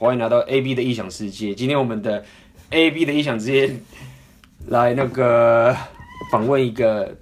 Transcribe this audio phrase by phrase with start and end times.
[0.00, 1.54] 欢迎来到 A B 的异想世界。
[1.54, 2.24] 今天我们的
[2.70, 3.70] A B 的异想世界
[4.68, 5.76] 来那个
[6.32, 7.14] 访问一个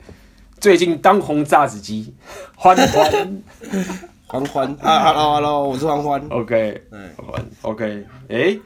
[0.60, 2.14] 最近当红炸子鸡
[2.54, 3.42] 欢欢
[4.28, 6.25] 欢欢啊，Hello Hello，我是欢欢。
[6.30, 8.61] OK，嗯，欢 OK，哎、欸，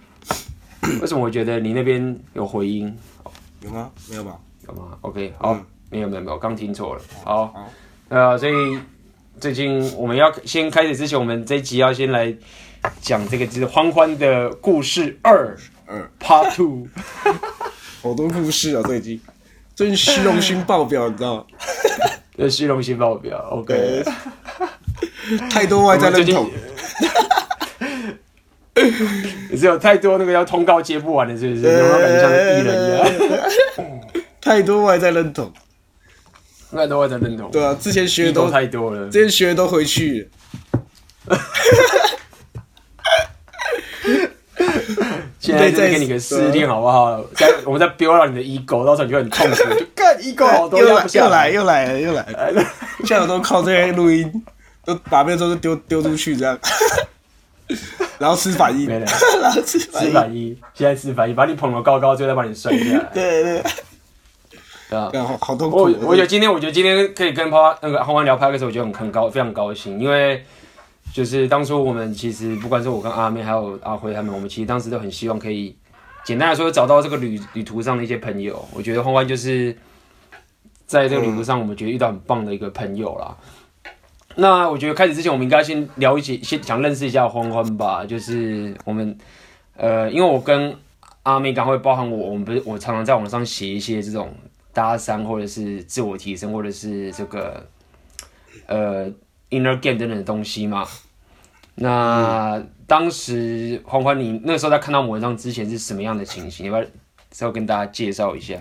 [1.00, 2.94] 为什么我觉得你那边有回音？
[3.62, 3.90] 有吗？
[4.10, 4.38] 没有吧？
[4.68, 7.00] 有吗？OK，好，嗯、没有没有没有，刚听错了。
[7.24, 7.70] 好，好，
[8.10, 8.52] 呃，所以
[9.40, 12.36] 最近我们要先开始之前，我们这一集要先来。
[13.00, 15.56] 讲这个就是欢欢的故事二，
[15.86, 16.86] 二 Part Two，
[18.02, 19.20] 好多故事啊，最近，
[19.74, 21.44] 最近虚荣心爆表，你知道吗？
[22.36, 24.02] 这虚荣心爆表，OK，
[25.50, 26.50] 太多外在认同，
[29.50, 31.62] 也是有太多那个要通告接不完的，是不是？
[31.62, 33.06] 有没有感觉像艺人一样？
[34.40, 35.52] 太多外在认同，
[36.72, 40.28] 太多外在认同，对啊，之前学的都太多了，之前学的都回去。
[45.40, 47.22] 现在再给你个试炼好不好？
[47.34, 51.50] 再我们再飙到你的 ego，到时候你就很痛苦，就 干 ego 好多，又来又来。
[51.50, 52.22] 又来了又来。
[52.50, 52.64] 了，
[53.04, 54.30] 现在都靠这些录音，
[54.84, 56.58] 都把别人都丢丢出去这样，
[58.18, 59.06] 然后吃反应，然
[59.52, 59.78] 后吃
[60.10, 63.10] 反应，现在吃反应，把你捧得高高，最后再把你摔下来。
[63.12, 63.62] 对对。
[64.90, 65.76] 对啊，好好痛苦。
[65.78, 70.44] 我我觉得今天，我觉得今天可以跟花那个欢欢聊拍的时候，我觉得很很高，非常高兴，因为。
[71.12, 75.76] 就是当初我们其实不管是我跟阿妹还有阿辉他们，我们其实当时都很希望可以
[76.24, 78.66] 简单来说找到这个旅旅途上的一些朋友。
[78.72, 79.76] 我觉得欢欢就是
[80.86, 83.36] 在这个旅途上，我们觉得遇到很棒的一个朋友啦。
[84.36, 88.06] 那我觉得开始之前，我们应该先聊一些，先想认识一下欢欢吧。
[88.06, 89.14] 就是我们
[89.76, 90.74] 呃，因为我跟
[91.24, 94.34] 阿妹刚会包含我，我们不是我常常在网上写一些这种
[94.72, 97.66] 搭讪或者是自我提升或者是这个
[98.66, 99.12] 呃。
[99.52, 100.88] Inner game 等等的东西嘛，
[101.74, 106.64] 那、嗯、当时欢欢，你那时候在看到文章之前是什么样的情形？
[106.66, 106.90] 要不要
[107.32, 108.58] 稍微跟大家介绍一下？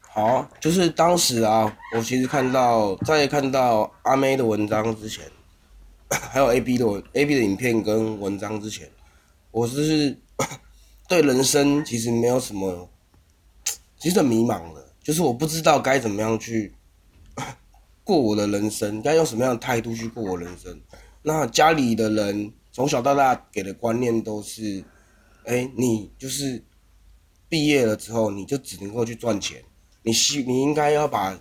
[0.00, 5.22] 好，就是当时啊，我其实看到在看到阿妹的文章之前，
[6.08, 8.90] 还有 AB 的文 AB 的影片跟文章之前，
[9.50, 10.18] 我就是
[11.06, 12.88] 对人生其实没有什么，
[13.98, 16.72] 其实很迷茫的，就是我不知道该怎么样去。
[18.06, 20.80] 过我的人生，该用什么样的态度去过我人生？
[21.22, 24.84] 那家里的人从小到大给的观念都是，
[25.44, 26.62] 哎、你就是
[27.48, 29.60] 毕业了之后，你就只能够去赚钱。
[30.02, 31.32] 你希你应该要把，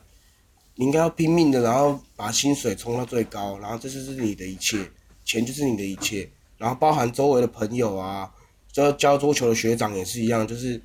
[0.74, 4.90] 你应该要拼命的，然后把薪水冲到最高，然后这就是你的一切，
[5.24, 6.28] 钱就是你的一切。
[6.58, 8.32] 然后包含周围的朋友啊，
[8.72, 10.82] 教教桌球的学长也是一样，就是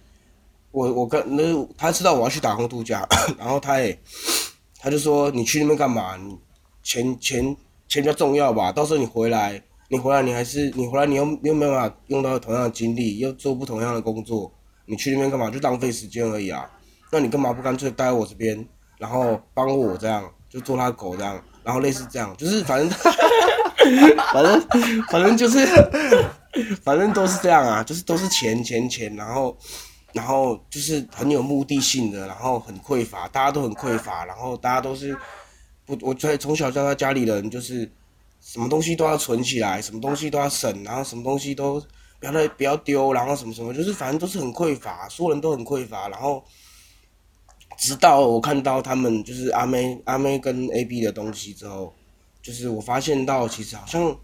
[0.72, 3.08] 我我跟那他知道我要去打工度假，
[3.38, 3.98] 然后他也。
[4.82, 6.16] 他就说：“你去那边干嘛？
[6.16, 6.34] 你
[6.82, 7.54] 钱钱
[7.86, 8.72] 钱比较重要吧？
[8.72, 14.50] 到时候你回来，你回来你还是你回来，你又又没有办法用到同样的精力，又做不同样的工作，
[14.86, 15.50] 你去那边干嘛？
[15.50, 16.66] 就浪费时间而已啊！
[17.12, 22.88] 那你干嘛不干脆待在我这边，然后帮我这样，就做他狗这样，然后类似这样，就是反正
[24.32, 24.62] 反正
[25.10, 25.58] 反正就是
[26.82, 29.54] 反正都是这样啊，就是都是钱钱钱，然后。”
[30.12, 35.16] 然后就是很有目的性的，然后很匮乏，大家都很匮乏，然后大家都是
[35.86, 37.88] 不，我在从小教他家里人就是
[38.40, 41.80] 什么东西都要存起来，什么东西都要省，然后什么东西都
[42.18, 46.08] 不要不要丢，然后什么什么，就是反正都是很匮乏，所有人都很匮乏。
[46.08, 46.42] 然后
[47.78, 51.94] 直到我看到他们就是阿妹阿妹跟 AB 的东西之后，
[52.42, 54.16] 就是我发现到其实好像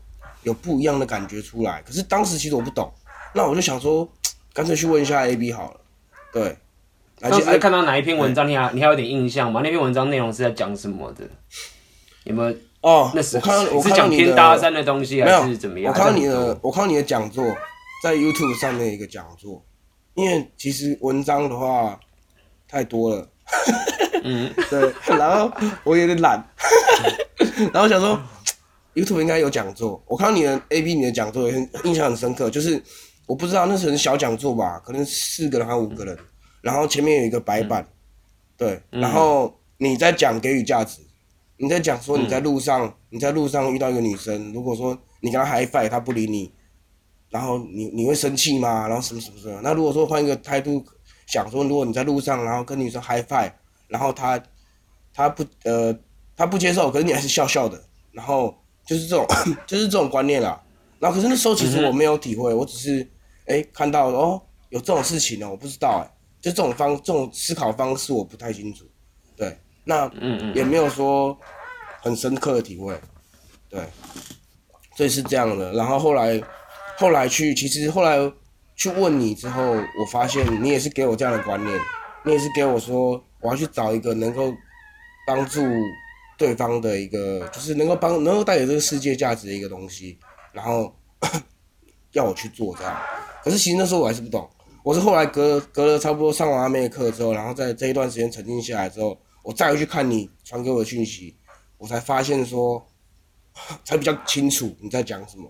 [0.43, 1.81] 有不一样的感觉出来。
[1.83, 2.93] 可是当时其实我不懂，
[3.35, 4.09] 那我就想说。
[4.57, 5.81] 干脆去问一下 AB 好了，
[6.33, 6.57] 对。
[7.21, 9.61] 当时看到哪一篇文章，你还你还有点印象吗？
[9.63, 11.25] 那篇文章内容是在讲什么的？
[12.25, 12.57] 有没有？
[12.81, 15.93] 哦，那是我看到我是讲偏搭讪的东西，还是怎么样？
[15.93, 17.45] 我看到你的，我看到你的讲座，
[18.03, 19.63] 在 YouTube 上面一个讲座。
[20.15, 22.01] 因为其实文章的话
[22.67, 23.29] 太多了，
[24.25, 24.91] 嗯， 对。
[25.19, 25.53] 然后
[25.85, 26.43] 我有点懒，
[27.75, 28.19] 然后想说
[28.95, 30.03] YouTube 应该有讲座。
[30.07, 32.83] 我看到你的 AB 你的讲座也很印象很深刻，就是。
[33.27, 36.25] 我不知道那是很小讲座吧，可能四个人还是五个人，嗯、
[36.63, 37.93] 然后前面有一个白板，嗯、
[38.57, 41.01] 对，嗯、然后你在讲给予价值，
[41.57, 46.53] 你在讲说你在路上，嗯、你在路上遇到一个女生，如果说你跟她 high five，她不理你，
[47.31, 48.87] 然后你你会生气吗？
[48.87, 49.61] 然后什么什么什么？
[49.61, 50.85] 那如果说换一个态度
[51.27, 53.51] 想说，如果你在路上，然后跟女生 high five，
[53.89, 54.41] 然后她
[55.13, 55.93] 她不呃
[56.37, 57.83] 她不接受，可是你还是笑笑的，
[58.13, 58.57] 然后
[58.87, 59.27] 就是这种
[59.67, 60.63] 就是这种观念啦。
[61.01, 63.05] 然后可是那时候其实我没有体会，嗯、我只是。
[63.47, 66.07] 哎，看到哦，有这种事情呢，我不知道哎，
[66.41, 68.85] 就这种方这种思考方式我不太清楚，
[69.37, 71.39] 对，那嗯嗯也没有说
[72.03, 72.99] 很深刻的体会，
[73.69, 73.81] 对，
[74.97, 75.73] 所以是这样的。
[75.73, 76.43] 然后后来
[76.99, 78.19] 后来去，其实后来
[78.75, 81.81] 去问你之后，我发现你也是给我这样的观念，
[82.25, 84.53] 你也是给我说，我要去找一个能够
[85.27, 85.63] 帮助
[86.37, 90.19] 对方的一个，就是能够帮能够带给这个世界价值的一个东西，
[90.53, 90.95] 然后
[92.13, 92.97] 要我去做这样。
[93.47, 94.45] 可是其实那时候我还是不懂，
[94.83, 101.33] 我是后来隔隔了差不多上完阿妹的课之后，然后在这一段时间沉静下来之后，我再回去看你传给我的讯息，
[101.79, 102.85] 我才发现说，
[103.87, 105.45] 才比较清楚你在讲什么。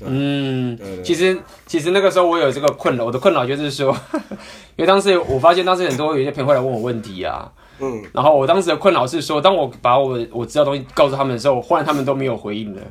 [0.00, 3.96] 嗯，对对对，其实其实那个时候我有这个困扰，我的困扰就是说，
[4.74, 12.82] 因为当时我发现当时很多有些朋友会来问我问题啊，嗯，然后我当时的困扰是说，当我把我我知道东西告诉他们的时候，忽然他们都没有回应了，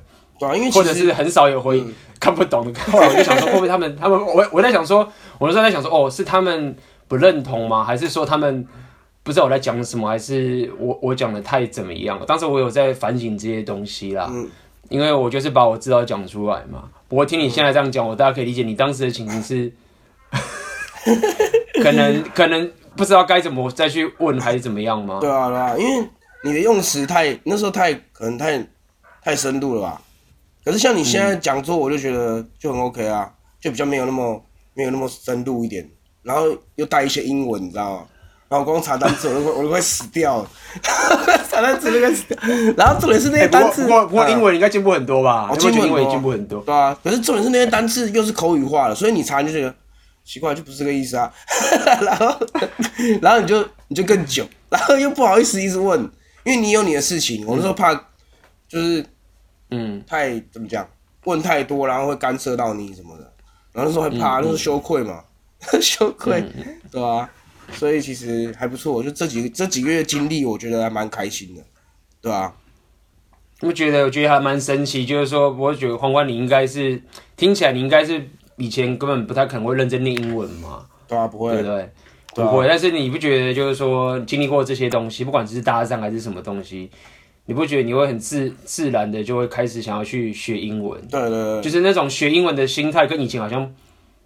[0.41, 5.07] 对啊，因为或者是很少有回应，嗯、看不懂的， 后来我就想说，会不会他们他们我我在想说，
[5.38, 6.75] 我那时候在想说，哦，是他们
[7.07, 7.83] 不认同吗？
[7.83, 8.67] 还是说他们
[9.23, 10.09] 不知道我在讲什么？
[10.09, 12.25] 还是我我讲的太怎么样了？
[12.25, 14.27] 当时我有在反省这些东西啦。
[14.31, 14.49] 嗯
[14.89, 19.71] 因为我就是把我知道讲出来嘛，不过听你现在这样讲，我大家可以理解你当时的情形是，
[21.81, 25.19] 可能可能不知道该怎么再去问还是怎么样吗？
[25.21, 26.05] 对啊对啊，因为
[26.43, 28.67] 你的用词太那时候太可能太
[29.23, 30.01] 太深度了吧？
[30.63, 34.43] 可是像你现在讲座，我就觉得就很 OK 啊，就比较没有那么
[34.73, 35.87] 没有那么深度一点，
[36.23, 38.05] 然后又带一些英文，你知道吗？
[38.47, 40.49] 然后光查单词，我都我都快死掉了。
[41.49, 43.83] 查单词那个，然后重点是那些单词。
[43.83, 45.47] 不过不过英文应该进步很多吧？
[45.49, 46.61] 我觉得英文也进步很多。
[46.63, 49.73] 对啊，可是重点是那些单词又是口语化的，所以你查就觉得
[50.25, 51.31] 奇怪，就不是这个意思啊。
[52.03, 52.35] 然后
[53.21, 55.97] 然后你就你就更久，然后又不好意思一直问，
[56.43, 57.45] 因为你有你的事情。
[57.47, 57.93] 我那时候怕
[58.67, 59.05] 就是
[59.71, 60.88] 嗯太怎么讲，
[61.25, 63.33] 问太多，然后会干涉到你什么的。
[63.73, 65.23] 然后那时候还怕，那时候羞愧嘛，
[65.81, 66.44] 羞愧，
[66.91, 67.29] 对吧？
[67.71, 71.62] 所以其实还不错，就这几这几个月经历，我觉得还蛮开心的，
[72.21, 72.53] 对吧、啊？
[73.62, 77.01] 我觉得我觉得还蛮神奇，就是说，我觉得皇冠你应该是
[77.38, 78.27] 听起来你应该是
[78.57, 81.89] 以前根本不太可能会认真念英文嘛，对啊，不会，对不对？
[82.33, 82.67] 不会。
[82.67, 86.89] 但是你不觉得就是说经历过这些东西，不管是搭讪还是什么东西，
[87.45, 90.99] 你不觉得你会很自自然的就会开始想要去学英文？
[91.07, 93.73] 对对对，就是那种学英文的心态跟以前好像。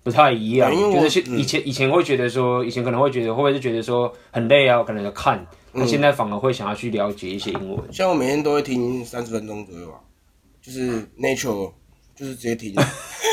[0.04, 7.92] 不太一样，就是以前、嗯、以前会觉得说，以前可能会觉得会不会是觉得说很累啊，我可能要看，那、嗯、现在反而会想要去了解一些英文。
[7.92, 9.98] 像我每天都会听三十分钟左右啊，
[10.62, 11.72] 就是 Nature，
[12.16, 12.76] 就是直接听。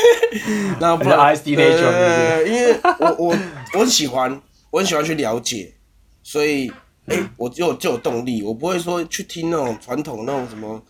[0.81, 3.37] 那不是 ISD Nature，呃，因为我我
[3.75, 4.41] 我很喜欢，
[4.71, 5.75] 我很喜欢去了解，
[6.23, 6.71] 所以
[7.05, 10.81] 哎、欸，我就有就有动力，我不会说去听那种传统那种什么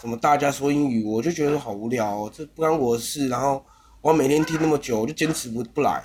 [0.00, 3.64] 什么大家说英语，我就觉得好无聊、哦，这不关我的事，然后。
[4.02, 6.02] 我每天听那么久，我就坚持不不来，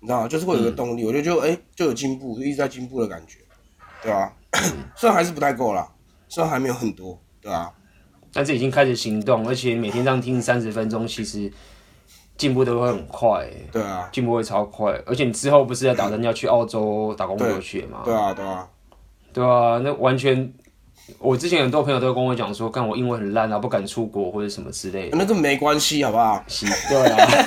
[0.00, 0.26] 你知道吗？
[0.26, 3.38] 就是会有个动力，嗯、我觉得就哎、欸、就有进步，就一直在进步的感觉，
[4.02, 4.32] 对吧、啊？
[4.98, 5.88] 虽然还是不太够啦，
[6.28, 7.72] 虽然还没有很多，对吧、啊？
[8.32, 11.48] 但是已经开始行动，而且每天这样听三十分钟，其实
[12.36, 15.00] 进步都会很快、欸，对啊，进步会超快。
[15.06, 18.02] 而且你之后不是在打算要去澳洲打工留学吗？
[18.04, 18.68] 对啊，对啊，
[19.36, 20.50] 对啊，那完全。
[21.18, 25.16] 我之前很多朋友都跟我讲说，看我英文很烂啊，不敢出国或者什么之类的。
[25.16, 26.42] 那个没关系，好不好？
[26.88, 27.44] 对啊，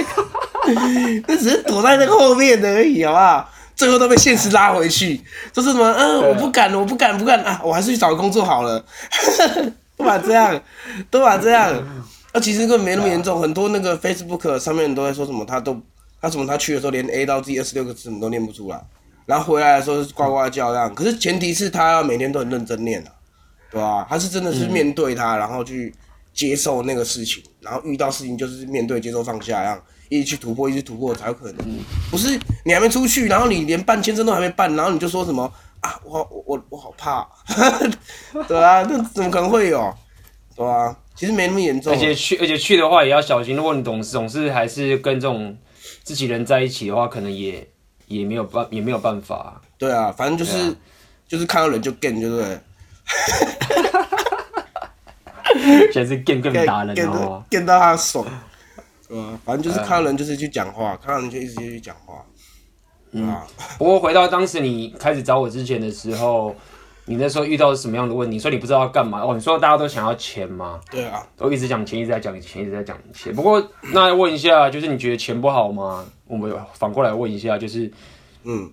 [1.28, 3.50] 那只是躲在那个后面的而已，好不好？
[3.76, 5.20] 最后都被现实拉回去，
[5.52, 8.86] 就是什么，嗯，我不敢，我不敢，不敢啊，我还是去找个工作好了。
[9.98, 10.62] 都把这样，
[11.10, 11.76] 都把这样。
[12.34, 15.78] 那其实根本没那么严重，很多那个 Facebook 上面都在说什么，他都
[16.22, 18.80] 他什么他去的时候连 A 到 Z 二十六个字母都念不出来，
[19.30, 20.94] 然后回来的时候是呱呱叫这样。
[20.94, 23.12] 可是前提是他要每天都很认真念啊。
[23.72, 24.04] 对吧？
[24.10, 25.94] 他是真的是面对他，然后去
[26.34, 31.68] 接受那个事情，然后遇到事情就是面对、接受、放下，这样一直去突破，一直突破才有可能。
[32.10, 35.44] 不是你还没出去，然后你连办签证都还没办，然后你就说什么
[35.82, 36.00] 啊？
[36.04, 37.30] 我我我好怕，
[38.48, 39.94] 对啊，那怎么可能会有？
[40.56, 41.94] 对啊，其实没那么严重。
[41.94, 43.56] 而且去，而且去的话也要小心。
[43.56, 45.56] 如果你总是总是还是跟这种
[46.02, 47.70] 自己人在一起的话，可能也
[48.10, 49.62] 也没有办也没有办法。
[49.78, 50.76] 对啊，反正就是、啊、
[51.26, 52.60] 就是看到人就对不对？
[55.92, 57.46] 现在是更更大了，你知道吗？
[57.50, 58.26] 见到他爽，
[59.10, 62.24] 嗯，反正就是看到人就是去讲话，看到人就一直去讲话。
[63.12, 63.36] 嗯，
[63.78, 66.56] 不过回到当时你开始找我之前的时候，
[67.10, 68.36] 你那时候遇到什么样的问题？
[68.36, 69.24] 你说你不知道要干嘛？
[69.24, 70.80] 哦，你说大家都想要钱吗？
[70.92, 73.34] 对啊，都一直讲钱，一直在讲钱，一直在讲钱。
[73.34, 73.62] 不过
[73.92, 76.06] 那问一下，就是你觉得钱不好吗？
[76.28, 77.92] 我们反过来问一下，就是
[78.44, 78.72] 嗯。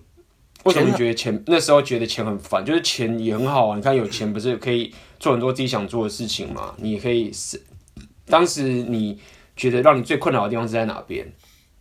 [0.63, 2.65] 为什么你觉得钱那时候觉得钱很烦？
[2.65, 6.73] 就是钱也很好啊，你看有钱不是可以做很多自己想做的事情吗？
[6.77, 7.61] 你也可以是，
[8.25, 9.17] 当时你
[9.55, 11.25] 觉得让你最困扰的地方是在哪边？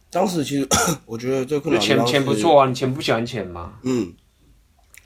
[0.08, 0.68] 当时其实
[1.04, 3.72] 我觉得最困扰钱钱不错啊，你钱不喜欢钱吗？
[3.82, 4.12] 嗯，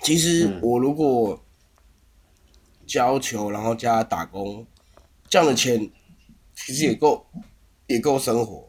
[0.02, 1.42] 其实我如果
[2.86, 4.66] 教球，然后加打工，
[5.28, 5.90] 这样的钱
[6.54, 7.26] 其实也够
[7.86, 8.68] 也够生活。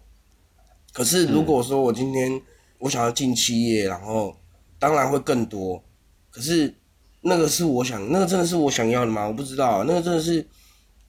[0.93, 2.41] 可是如果说我今天
[2.79, 4.35] 我想要进企业，然后
[4.77, 5.83] 当然会更多。
[6.29, 6.73] 可是
[7.21, 9.27] 那个是我想，那个真的是我想要的吗？
[9.27, 10.45] 我不知道，那个真的是，因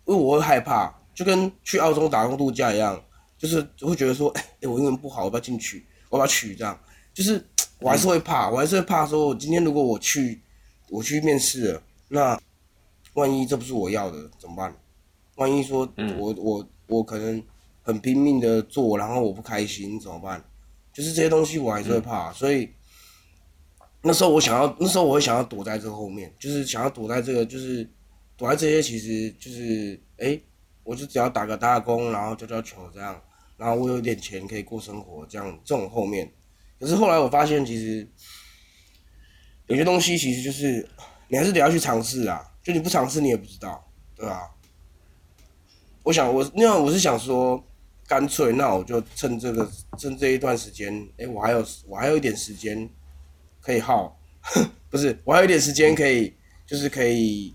[0.06, 3.02] 为我会害怕，就跟去澳洲打工度假一样，
[3.36, 6.78] 就是会觉得说，哎、欸，我英文不好，我不要进去，我要取这样，
[7.12, 7.44] 就是
[7.82, 10.40] 我还是会怕，我还是会怕说，今天如果我去，
[10.88, 12.40] 我去面试了，那
[13.14, 14.74] 万一这不是我要的怎么办？
[15.36, 17.42] 万一说我我我可能。
[17.84, 20.40] 很拼命的做，然后我不开心怎么办？
[20.92, 22.70] 就是这些东西我还是会怕，嗯、所以
[24.02, 27.84] 那时候我想要，那时候我会想要躲在这后面，就是想要躲在这个，就是
[28.36, 30.42] 躲在这些，其实就是哎、欸，
[30.84, 33.20] 我就只要打个大工，然后教教球这样，
[33.56, 36.32] 然后我有点钱可以过生活这样，这种后面。
[36.82, 38.06] 可是后来我发现，其实
[39.68, 40.86] 有些东西其实就是
[41.28, 44.50] 你还是得要去尝试啊，就你不尝试你也不知道，对吧？
[46.02, 47.64] 我想我那样我是想说。
[48.04, 52.86] 干脆，那我就趁这个趁这一段时间，哎、欸，我还有我还有一点时间
[53.58, 54.20] 可以耗，
[54.90, 56.34] 不是，我还有一点时间可以，
[56.66, 57.54] 就是可以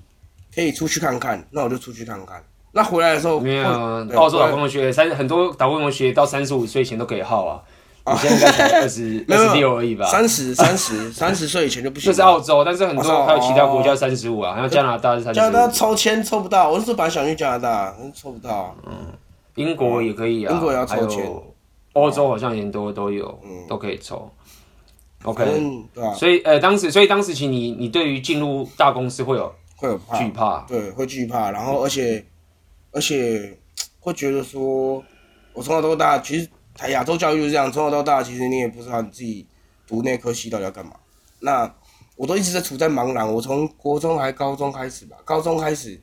[0.56, 2.44] 可以出去看看，那我就出去看看。
[2.72, 3.68] 那回来的时候，没有
[4.16, 7.62] 澳洲打工同学三很多打工同学到三十五岁前都可以耗啊。
[8.14, 10.06] 你现在才二十 二十六而已吧？
[10.06, 12.08] 三十三十三十岁以前就不行。
[12.12, 15.44] 这是澳洲，但是很多还有其他国家三十五啊，好像加拿大是三十五。
[15.44, 18.76] 加拿大抽签抽不到，我那时候本来想去加拿大，抽不到。
[18.86, 18.92] 嗯。
[19.56, 21.26] 英国也可以啊，英国也要抽签，
[21.94, 24.30] 欧洲好像也多都有，嗯、都可以抽。
[25.24, 25.44] OK，
[25.96, 32.24] 对啊，所以呃，当时所以当时其实你你对于进入大公司会有会有惧怕，对，会惧怕，然后而且
[32.92, 33.58] 而且
[34.00, 35.04] 会觉得说，
[35.54, 36.48] 我从小到大其实
[36.78, 39.48] 台亚洲教育就是这样，从小到大其实你也不知道你自己
[39.88, 40.94] 读那科系到底要干嘛。
[41.40, 41.76] 那
[42.16, 46.00] 我都一直在处在茫然，我从国中还高中开始吧，高中开始。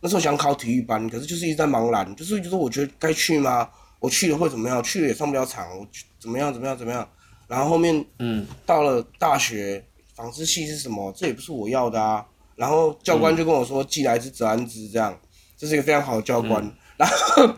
[0.00, 3.68] 那时候想考体育班，可是就是一直在茫然，就是就是我觉得该去吗？
[3.98, 4.82] 我去了会怎么样？
[4.82, 5.86] 去了也上不了场，我
[6.18, 6.52] 怎么样？
[6.52, 6.76] 怎么样？
[6.76, 7.08] 怎么样？
[7.48, 9.82] 然后后面嗯，到了大学，
[10.14, 11.12] 纺织系是什么？
[11.16, 12.24] 这也不是我要的啊。
[12.54, 15.18] 然后教官就跟我说：“既来之则安之。”这样，
[15.56, 16.62] 这是一个非常好的教官。
[16.62, 17.54] 嗯、然 后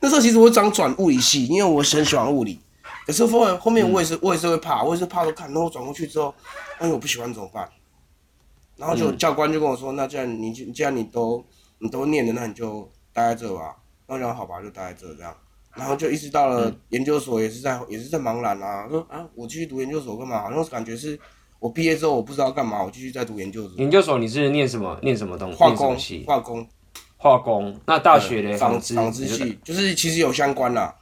[0.00, 2.60] 那时候其实我想转物理系，因为我很喜欢物理。
[3.06, 6.34] 可是后来后面我也是、嗯、我也是会怕，我也是怕说看，然后我转过去之后，
[6.78, 7.68] 哎，我不喜欢怎么办？
[8.76, 11.44] 然后就教官就跟我说：“嗯、那既然你既然你都
[11.78, 15.32] 你都念了，那你就待在这吧。”然后就好吧，就待在这这样。
[15.76, 18.88] 然后就一直到了研究所，也是在也是在茫然啊。
[18.88, 20.42] 说啊，我继续读研究所干嘛？
[20.42, 21.18] 好像感觉是
[21.60, 23.78] 我毕业之后我不知道干嘛，我继续在读研究所。
[23.78, 24.98] 研究所你是念什么？
[25.02, 25.56] 念什么东西？
[25.56, 26.24] 化工系。
[26.26, 26.66] 化工。
[27.24, 27.74] 化工。
[27.86, 30.94] 那大学的纺织纺织系就是其实有相关啦。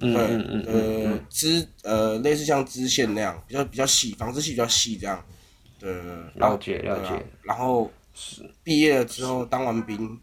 [0.00, 1.12] 嗯嗯嗯。
[1.12, 5.22] 呃，织呃类似像织线那样，比较比较细，纺织系比较细这样。
[5.78, 5.92] 对，
[6.36, 7.22] 了解了解。
[7.42, 10.18] 然后是毕业了之后当完兵，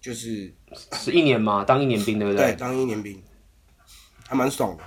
[0.00, 0.50] 就是
[0.94, 2.46] 是一年嘛，当一年兵对不对？
[2.46, 3.22] 对，当一年兵，
[4.26, 4.82] 还蛮爽的。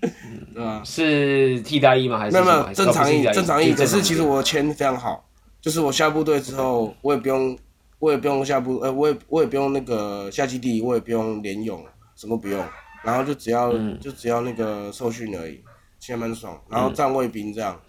[0.54, 0.80] 对吧？
[0.86, 2.18] 是替代役吗？
[2.18, 3.22] 还是没有没有正常役？
[3.24, 3.74] 正常役。
[3.74, 5.28] 可是其实我签非常好，
[5.60, 7.56] 就是我下部队之后，我也不用，
[8.00, 11.80] 我也不用下部，呃，我也我也不用那个下基地，我也不用联勇，
[12.16, 12.60] 什么不用，
[13.04, 15.60] 然后就只要就只要那个受训而已，
[16.00, 16.60] 其实蛮爽。
[16.68, 17.80] 然后站卫兵这样。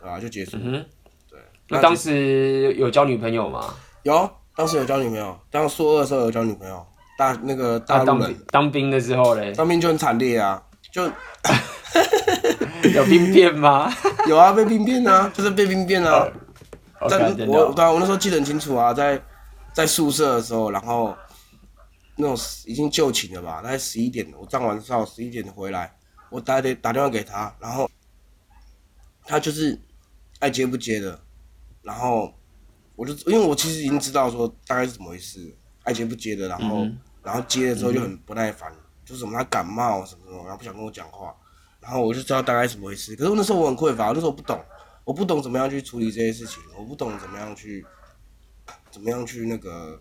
[0.00, 0.56] 啊，就结束。
[0.62, 0.72] 嗯，
[1.28, 1.40] 对。
[1.70, 3.74] 那当时有交女朋友吗？
[4.04, 5.36] 有，当时有交女朋友。
[5.50, 6.86] 当硕二的时候有交女朋友。
[7.18, 8.32] 大那个大陆人。
[8.46, 9.52] 当兵的时候嘞？
[9.54, 10.62] 当兵就很惨烈啊，
[10.92, 11.02] 就
[12.94, 13.92] 有兵变吗？
[14.28, 16.28] 有啊，被兵变啊，就是被兵变啊。
[17.08, 19.20] 在我对啊，我那时候记得很清楚啊，在
[19.78, 21.16] 在宿舍的时候，然后
[22.16, 25.96] 那种已经就寝了吧，大概十一点，我站完哨十一点回来，
[26.30, 27.88] 我打电打电话给他，然后
[29.24, 29.80] 他就是。
[30.40, 31.20] 爱接不接的，
[31.82, 32.32] 然后
[32.94, 41.34] 我就因为我其实已经知道说大概是怎么回事，爱接不接的，然后、嗯、然后接了之后就很不耐烦，嗯、就是什么他感冒什么什么，然后不想跟我讲话，
[41.80, 43.16] 然后我就知道大概是怎么回事。
[43.16, 44.64] 可是那时候我很匮乏，那时候我不懂，
[45.02, 47.84] 我不懂怎么样去处理这些事情，我不懂怎么样去
[48.98, 50.00] 怎么样去那个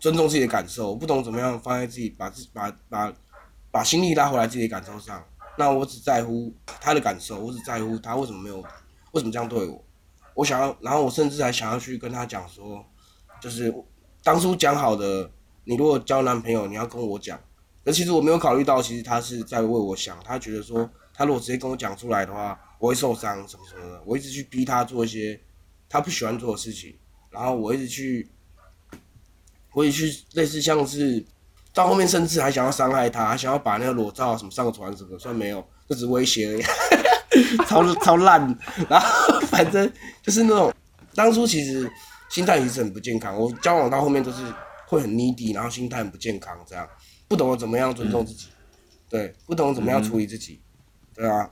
[0.00, 3.12] 尊重自己的感受，我不懂怎么样放在自己把自把把
[3.70, 5.22] 把心力拉回来自己的感受上。
[5.58, 8.64] 那我只在乎他的感受，我只在乎他为什么没有。
[9.12, 9.84] 为什么这样对我？
[10.34, 12.82] 我想要，然后我甚至还想要去跟他讲说，
[13.40, 13.74] 就是
[14.22, 15.30] 当初讲好的，
[15.64, 17.38] 你如果交男朋友，你要跟我讲。
[17.84, 20.16] 可其实我没有考虑到，其实他是在为我想。
[20.24, 24.02] 他觉得说，他如果直接跟我讲出来的话，我会受伤什么什么的。
[24.06, 25.40] 我一直去逼他做一些
[25.88, 26.96] 他不喜欢做的事情，
[27.30, 28.28] 然后我一直去，
[29.72, 31.24] 我也去类似像是
[31.72, 36.62] 到后面，甚至还想要伤害他，还想要把那个裸照什么上传什么，算没有，就只威胁而已。
[37.66, 38.40] 超超烂，
[38.88, 39.90] 然后反正
[40.22, 40.74] 就是那种，
[41.14, 41.88] 当初其实
[42.28, 43.36] 心态其实很不健康。
[43.36, 44.42] 我交往到后面都是
[44.88, 46.88] 会很 needy，然后心态很不健康，这样
[47.28, 48.48] 不懂得怎么样尊重自己。
[49.08, 51.50] 对，不懂怎么样处理自己，嗯、对啊。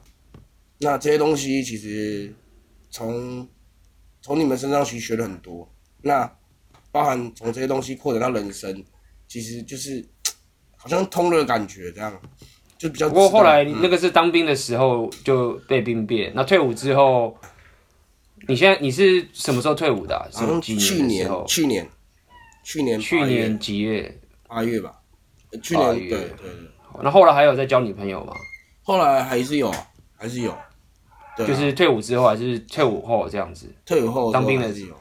[0.79, 2.35] 那这些东西其实
[2.91, 3.49] 从
[4.21, 5.69] 从你们身上其实学了很多，
[6.03, 6.31] 那
[6.91, 8.85] 包含从这些东西扩展到人生，
[9.27, 10.05] 其实就是
[10.77, 12.21] 好像通了感觉这样，
[12.77, 13.09] 就比较。
[13.09, 17.37] 不过后来那个是当兵的时候就被兵变，嗯、那退伍之后，
[18.49, 20.27] 你现在你是什么时候退伍的、啊？
[20.33, 21.89] 好像去年，去年，
[22.65, 24.21] 去年，去年几月？
[24.47, 24.95] 八月吧。
[25.63, 26.51] 去年对对对。
[27.03, 28.35] 那后来还有在交女朋友吗？
[28.83, 29.73] 后来还是有，
[30.17, 30.57] 还是有。
[31.47, 33.67] 就是退伍之后还是退伍后这样子？
[33.87, 34.97] 退伍后当兵的时候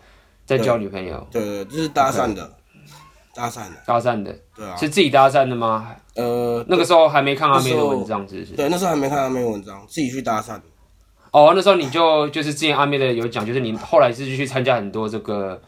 [0.46, 1.28] 在交女朋友？
[1.32, 2.50] 对对，就是搭讪的，
[3.34, 4.36] 搭讪的，搭讪的。
[4.56, 5.96] 对啊，是自己搭讪的吗？
[6.16, 8.54] 呃，那个时候还没看阿妹的文章，是不是？
[8.54, 10.60] 对，那时候还没看阿妹的文章，自己去搭讪。
[11.32, 15.62] 哦，那时候你就就是之前阿妹的有讲，就是你后来是去参加很多这个，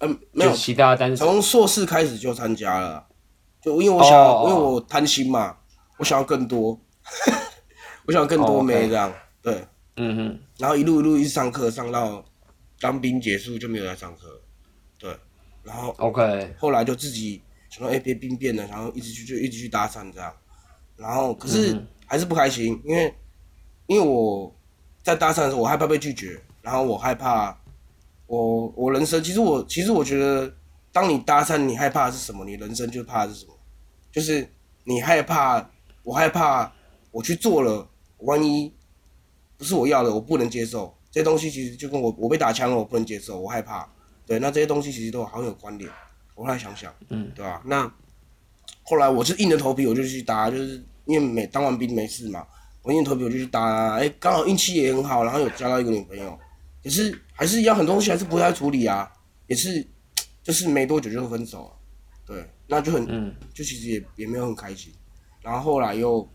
[0.00, 3.02] 嗯，没有其他单，从硕士开始就参加了，
[3.62, 5.56] 就因为我想，因为我贪心嘛，
[5.98, 6.78] 我想要更多，
[8.04, 9.64] 我想要更多妹这样，对。
[9.96, 12.24] 嗯哼，然后一路一路一直上课，上到
[12.80, 14.40] 当兵结束就没有来上课，
[14.98, 15.16] 对，
[15.62, 20.34] 然后 OK，后来就自己想说，哎，别兵变了，然后一直去就一直去搭讪这样，
[20.96, 23.14] 然后可是还是不开心，因为
[23.86, 24.52] 因为我
[25.02, 27.56] 在搭讪的时候，我害怕被拒绝，然后我害怕
[28.26, 30.52] 我我人生其实我其实我觉得，
[30.90, 32.44] 当你搭讪，你害怕的是什么？
[32.44, 33.56] 你人生就怕的是什么？
[34.10, 34.48] 就是
[34.82, 35.70] 你害怕，
[36.02, 36.72] 我害怕
[37.12, 38.74] 我去做了，万一。
[39.56, 41.50] 不是我要的，我不能接受这些东西。
[41.50, 43.88] 其实就跟我我被打枪了，我不能接受，我害怕。
[44.26, 45.90] 对，那这些东西其实都好有关联。
[46.34, 47.62] 我后来想想，嗯，对吧、啊？
[47.66, 47.92] 那
[48.82, 52.44] 后来我是硬着头皮，我就去搭，就是因为没当完兵没事嘛，
[52.82, 53.94] 我硬着头皮我就去搭。
[53.94, 56.38] 哎，刚好运气也很好，然后有交到一个女朋友。
[56.82, 59.10] 可是还是一样，很多东西还是不太处理啊，
[59.46, 59.86] 也是
[60.42, 61.72] 就是没多久就分手了。
[62.26, 64.92] 对，那就很，嗯，就其实也也没有很开心。
[65.42, 66.28] 然后后来又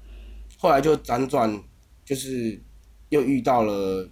[0.58, 1.62] 后来就辗转
[2.06, 2.62] 就是。
[3.10, 4.08] 又遇到了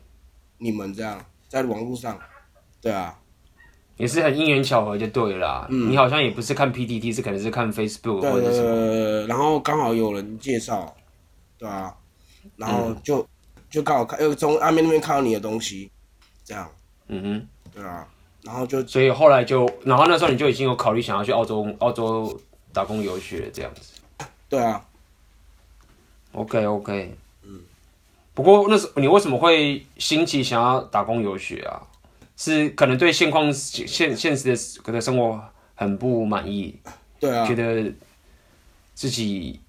[0.58, 2.20] 你们这样，在网络上，
[2.82, 3.18] 对啊，
[3.98, 5.68] 也是很因缘巧合就对了。
[5.70, 8.70] 嗯，你好像也不是看 PTT，是可能是看 Facebook 或者什么。
[8.70, 10.96] 对，然后刚好有人介绍，
[11.58, 11.96] 对啊，
[12.56, 13.28] 然后就、嗯、
[13.70, 15.92] 就刚好看，又从阿妹那边看到你的东西，
[16.44, 16.70] 这样。
[17.08, 18.08] 嗯哼，对啊，
[18.44, 22.40] 然后就所以后来就，然后那时候你就已经有考虑想要去澳洲澳洲
[22.74, 24.02] 打工游学这样子。
[24.50, 24.84] 对啊。
[26.34, 27.16] OK OK。
[28.38, 31.82] 不过那时你为什么会兴起想要打工游学啊？
[32.36, 35.42] 是可能对现况现现实的的生活
[35.74, 36.80] 很不满意，
[37.20, 37.92] 对啊，觉得
[38.94, 39.60] 自己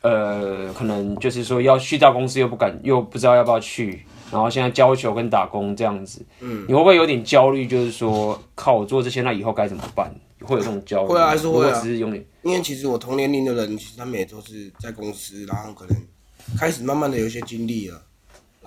[0.00, 7.64] 呃可能就是说要去到公司又不敢又不知道要不要去，然后现在交球跟打工这样子，嗯，你会不会有点焦虑？
[7.64, 10.12] 就是说靠我做这些，那以后该怎么办？
[10.40, 11.10] 会有这种焦虑？
[11.10, 11.80] 会啊，还是会啊。
[11.80, 15.96] 只是有点，因为其实我同年龄的人，其实他们也都是在公司，然后可能
[16.58, 18.02] 开始慢慢的有一些经历了。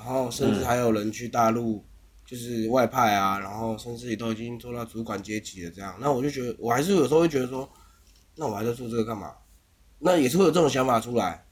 [0.01, 1.83] 然后甚至还有人去大陆，
[2.25, 5.93] 就是外派啊，然后甚至也都已经做到主管阶级了这样。
[5.99, 7.69] 那我就觉得，我还是有时候会觉得说，
[8.35, 9.33] 那我还在做这个干嘛？
[9.99, 11.45] 那也是会有这种想法出来。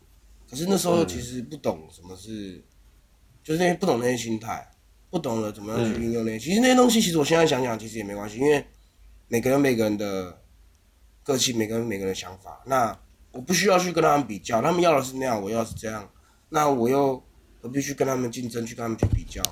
[0.50, 2.64] 可是那时候其实不懂什么是，
[3.44, 4.66] 就是那些不懂那些心态，
[5.10, 6.40] 不懂得怎么样去运用那些。
[6.40, 8.66] 其实那些东西，其实我现在想想，其实也没关系，因为
[9.28, 10.42] 每个人每个人的
[11.22, 12.64] 个性，每个人每个人的想法。
[12.66, 12.98] 那
[13.34, 16.10] 我不需要去跟他们比较，他们要的是那样，我要是这样，
[16.48, 17.27] 那我又。
[17.68, 19.44] 我必须跟他们竞争，去跟他们去比较，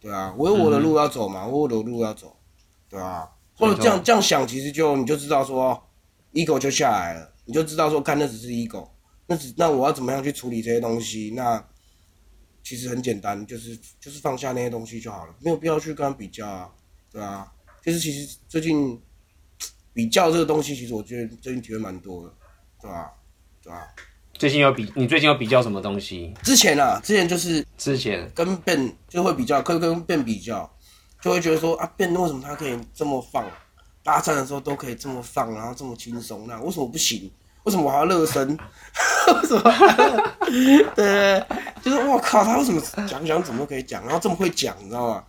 [0.00, 2.34] 对啊，我有我的路要走嘛，我有我的路要走，
[2.88, 5.86] 对啊，或者这样这样想，其实就你就知道说
[6.32, 8.88] ，ego 就下来了，你就知道说，看那只是 ego，
[9.26, 11.34] 那只那我要怎么样去处理这些东西？
[11.36, 11.62] 那
[12.64, 16.72] 其实很简单，就是就是放下那些东西就好了，没有必要去跟他比较啊，
[17.12, 17.52] 对啊，
[17.84, 18.98] 就是其实最近
[19.92, 22.34] 比较这个东西，其实我觉得最近体会蛮多的，
[22.80, 23.12] 对吧？
[23.62, 23.86] 对吧？
[24.40, 26.32] 最近有比，你最近有比较什么东西？
[26.42, 30.66] 之前啊，之前就是之前跟 Ben 就会比较，可以跟 Ben 比较，
[31.20, 33.44] 就会觉得说啊，Ben 为什么他可以这么放，
[34.02, 37.30] 搭讪的时候都可以这么放，然后这么轻松，那为什么不行？
[37.64, 38.48] 为什么我还要热身？
[39.28, 40.34] 为什么？
[40.96, 41.44] 对，
[41.82, 45.22] 就是我靠，他为什么讲讲怎么都可以讲，然后这么会讲，你知道吗？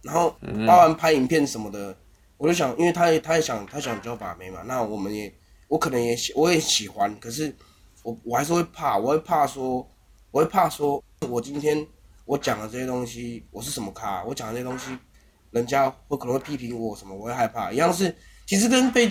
[0.00, 0.34] 然后
[0.66, 1.94] 包含拍影片什么的，
[2.38, 5.30] 我就想，因为他也他也想他想教把妹嘛，那我们也
[5.68, 7.54] 我可能也喜我也喜欢，可是。
[8.04, 9.78] 我我还是会怕，我会怕说，
[10.30, 11.84] 我会怕说，我今天
[12.26, 14.22] 我讲的这些东西，我是什么咖？
[14.24, 14.96] 我讲的这些东西，
[15.50, 17.14] 人家会可能会批评我什么？
[17.16, 17.72] 我会害怕。
[17.72, 18.14] 一样是，
[18.44, 19.10] 其实跟被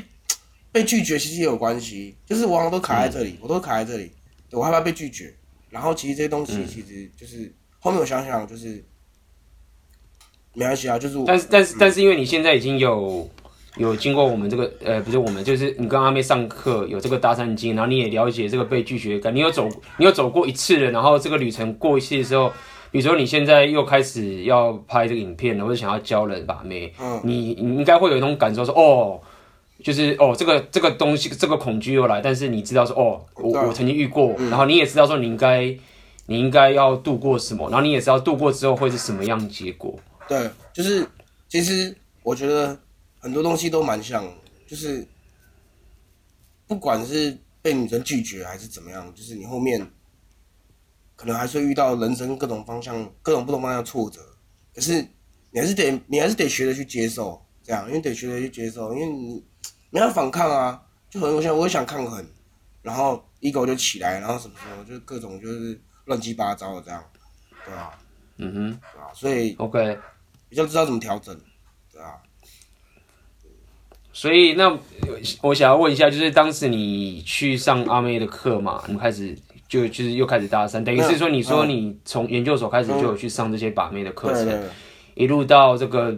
[0.71, 4.11] 被拒绝其实也有关系，就是我好像都卡在这里，嗯、我都卡在这里，
[4.47, 5.35] 对，我害怕被拒绝。
[5.71, 8.85] 然后其实这些东西其实就是、嗯、后面我想想就是
[10.53, 11.17] 没关系啊，就是。
[11.25, 13.27] 但是但是但是因为你现在已经有
[13.77, 22.51] 有经过我们这个呃，不是我们，就是你跟阿妹上课有这个搭讪经，然后你也了解这个被拒绝感，你有走，你有走过一次了，然后这个旅程过一次的时候，
[22.91, 29.19] 比如说你现在又开始要拍这个影片了，或者想要教人把妹，嗯，你你应该会有一种感受说，哦，
[29.83, 35.65] 就是哦，这个这个东西，这个恐惧又来，但是你知道说，哦，我我曾经遇过，然后你也知道说你应该
[36.27, 39.97] 你应该要度过什么，然后你也知道度过之后会是什么样结果。
[40.27, 41.03] 对，就是
[41.49, 42.77] 其实我觉得。
[43.23, 44.29] 很多东西都蛮像，
[44.67, 45.07] 就是
[46.67, 49.89] 不管是被女生拒绝还是怎么样，就是你后面
[51.15, 54.19] 可能还是会遇到人生各种方向、各种不同方向的挫折，
[54.75, 55.07] 可是
[55.51, 59.41] 你还是得你还是得学着去接受，这样，因为得学着去接受，因为你
[59.89, 62.27] 没有反抗啊，就很多现在我也想抗衡，
[62.81, 67.01] 然后 ego 就起来，然后什么什么，就各种就是乱七八糟的这样，
[67.63, 67.97] 对吧？
[68.35, 69.13] 嗯哼，对吧？
[69.13, 69.97] 所以 OK，
[70.49, 71.39] 比较知道怎么调整？
[74.13, 74.71] 所以那
[75.41, 79.35] 我想要问一下，就是当时你去上阿妹的课嘛，你们开始
[79.67, 84.69] 就就是又开始搭讪，等于是说你说你从研究所开始就有去上这些把妹的课程，嗯、
[85.15, 86.15] 一路到这个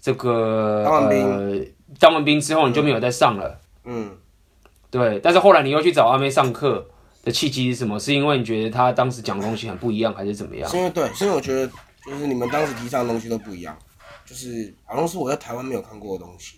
[0.00, 1.66] 这个当完兵，呃，
[2.00, 4.10] 当完兵之后你就没有再上了，嗯，
[4.90, 6.88] 对，但是后来你又去找阿妹上课
[7.24, 8.00] 的契机是什么？
[8.00, 10.66] 是因为你觉得他当时讲的东西很不一样，还是怎么样？
[10.70, 11.70] 是因为对，是因为我觉得
[12.06, 13.76] 就是你们当时提倡的东西都不一样，
[14.24, 16.54] 就是好像是我在台湾没有看过的东西。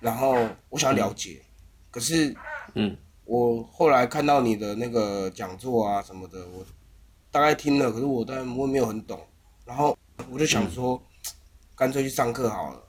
[0.00, 0.36] 然后
[0.68, 1.46] 我想要了解，嗯、
[1.90, 2.36] 可是，
[2.74, 6.64] 嗯，我后来看到你的那个讲座啊什么的，我
[7.30, 9.20] 大概听了，可是我但我也没有很懂。
[9.64, 9.96] 然后
[10.30, 11.32] 我就想说，嗯、
[11.74, 12.82] 干脆去上课好了，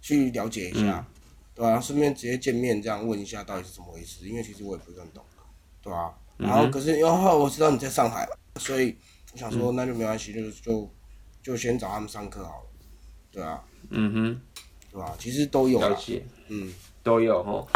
[0.00, 1.06] 去了解一下，嗯、
[1.54, 1.80] 对吧？
[1.80, 5.22] 顺便直接见面这样问一下到底是怎么回事，因为其实我也不是很懂，
[5.82, 6.14] 对吧？
[6.38, 8.26] 然后可是因为后来我知道你在上海，
[8.56, 8.96] 所以
[9.32, 10.90] 我想说那就没关系，就就
[11.42, 12.66] 就先找他们上课好了，
[13.30, 14.40] 对啊，嗯哼。
[14.90, 15.12] 对吧？
[15.18, 17.66] 其实都有了解，嗯，都有哈。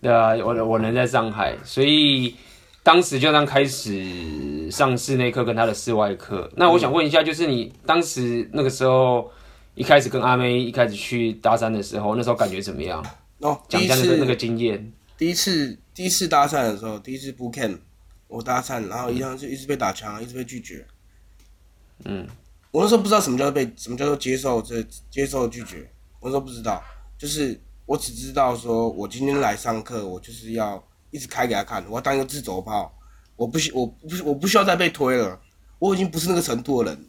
[0.00, 2.34] 对啊，我我人在上海，所以
[2.82, 6.50] 当时就刚开始上室内课跟他的室外课。
[6.56, 9.30] 那我想问一下，就是你当时那个时候
[9.74, 13.04] 一开始跟阿妹一开始去搭讪的时候，那时候感觉怎么样？
[13.38, 14.92] 哦，讲一下那个那个经验。
[15.16, 17.78] 第一次第一次搭讪的时候，第一次 boot camp，
[18.28, 20.86] 我搭讪，然后一样就一直被打枪，一直被拒绝。
[22.04, 22.26] 嗯。
[22.70, 26.82] 我那时候不知道什么叫做被，什么叫做接受这接受拒绝，我那时候不知道，
[27.18, 32.92] 就是我只知道说，我今天来上课，我就是要一直开给他看，我要当一个自走炮，
[33.36, 35.38] 我不需我不我不需要再被推了，
[35.78, 37.06] 我已经不是那个程度的人，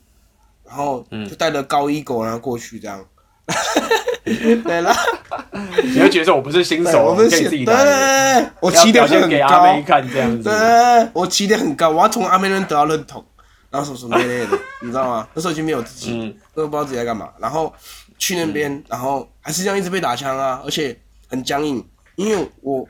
[0.65, 3.03] 然后就带着高 ego 然后过去这样，
[4.25, 4.95] 嗯、对了，
[5.83, 13.23] 你会觉得我不是新手，我不是新手，对，我起点很高，给阿妹看这样子，对，我起点很高，我要从阿妹那边得到认同。
[13.71, 15.27] 然后什么什么之类的，你知道吗？
[15.33, 17.29] 那时候已经没有自己，嗯、那时候不知道自己在干嘛。
[17.37, 17.73] 然后
[18.17, 22.87] 去那边，嗯、然后还是这样一直被打枪啊，而且很僵硬，因为我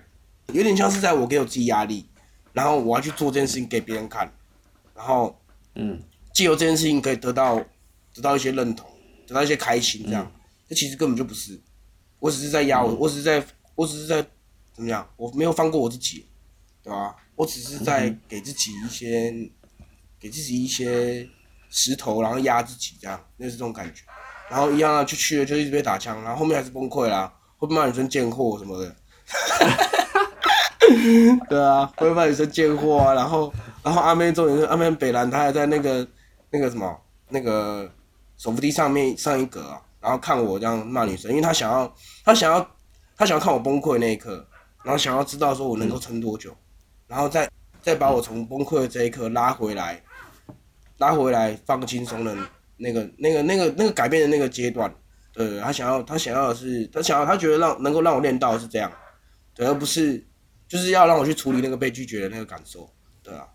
[0.54, 2.08] 有点像是在我给我自己压力，
[2.54, 4.32] 然后我要去做这件事情给别人看，
[4.96, 5.40] 然后
[5.76, 6.02] 嗯，
[6.34, 7.56] 借由这件事情可以得到
[8.14, 8.90] 得到一些认同，
[9.28, 10.32] 得到一些开心，这样，
[10.68, 11.60] 这、嗯、其实根本就不是，
[12.20, 14.26] 我只是在压我，嗯、我只是在，我只是在
[14.74, 15.08] 怎么样？
[15.18, 16.26] 我没有放过我自己，
[16.84, 17.16] 对吧？
[17.36, 19.52] 我只是在给自己一些。
[20.18, 21.30] 给自己一些
[21.70, 24.02] 石头，然后压自己，这样，那是这种感觉。
[24.50, 28.96] 然后一样啊，就去了，就一直被打枪，然后后面还是崩溃啦，会骂女生贱货什么的。
[31.50, 33.14] 对啊，会骂女生贱货啊。
[33.14, 33.52] 然后，
[33.84, 36.08] 然后阿妹重点是阿妹北兰，她还在那个
[36.52, 36.96] 那个什么
[37.30, 37.92] 那个
[38.38, 41.92] 手扶梯上面上一格啊，然后看我这样骂女生，因为她想要，
[42.24, 42.60] 她想要，
[43.18, 44.48] 她想要看我崩溃那一刻，
[44.84, 46.56] 然后想要知道说我能够撑多久，
[47.08, 47.50] 然后再
[47.82, 50.02] 再把我从崩溃的这一刻拉回来。
[50.98, 52.34] 拉回来放轻松的
[52.78, 54.94] 那个、那个、那个、那个改变的那个阶段，
[55.32, 58.92] 对，他想要，他想要的是，他想要，他觉得让能够让我练到的是这样，
[59.54, 60.22] 对，而不是
[60.68, 62.90] 就是要让我去处理那个被拒绝的那个感受，
[63.24, 63.48] 对啊，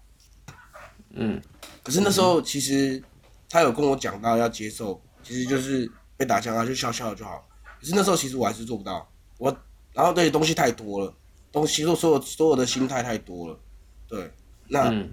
[1.10, 1.40] 嗯，
[1.82, 3.02] 可是那时候其实
[3.48, 7.46] 他有跟我讲到要接受，其实就是被打枪啊，就笑笑就好。
[7.78, 9.06] 可是那时候其实我还是做不到，
[9.38, 9.54] 我
[9.92, 11.14] 然后这些东西太多了，
[11.52, 13.60] 东西都所有所有的心态太多了，
[14.08, 14.30] 对，
[14.68, 15.10] 那、嗯、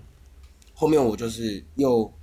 [0.73, 2.13] 后面我就是又。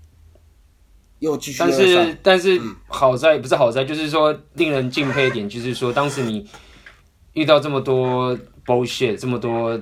[1.19, 6.47] 又继续，但是但是好在、嗯、不是好在，就是说令人敬佩一点，就是说当时你
[7.33, 9.79] 遇到这么多 bullshit，这么多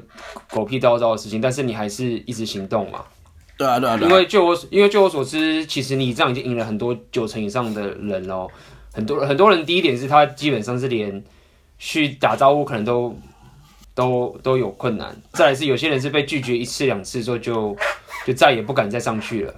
[0.51, 3.05] 狗屁叨叨的事情，但是你还是一直行动嘛？
[3.59, 4.11] 对啊对啊对啊。
[4.11, 8.47] 因为就我因为就我所知，其实你这样已经赢了很多九成以上的人哦。
[8.95, 11.25] 很多很多人第一点是他基本上是连
[11.79, 13.17] 去打招呼可能都
[13.95, 17.75] 都都有困难，再来是有些人是被拒绝一次两次之后就
[18.27, 19.55] 就再也不敢再上去了。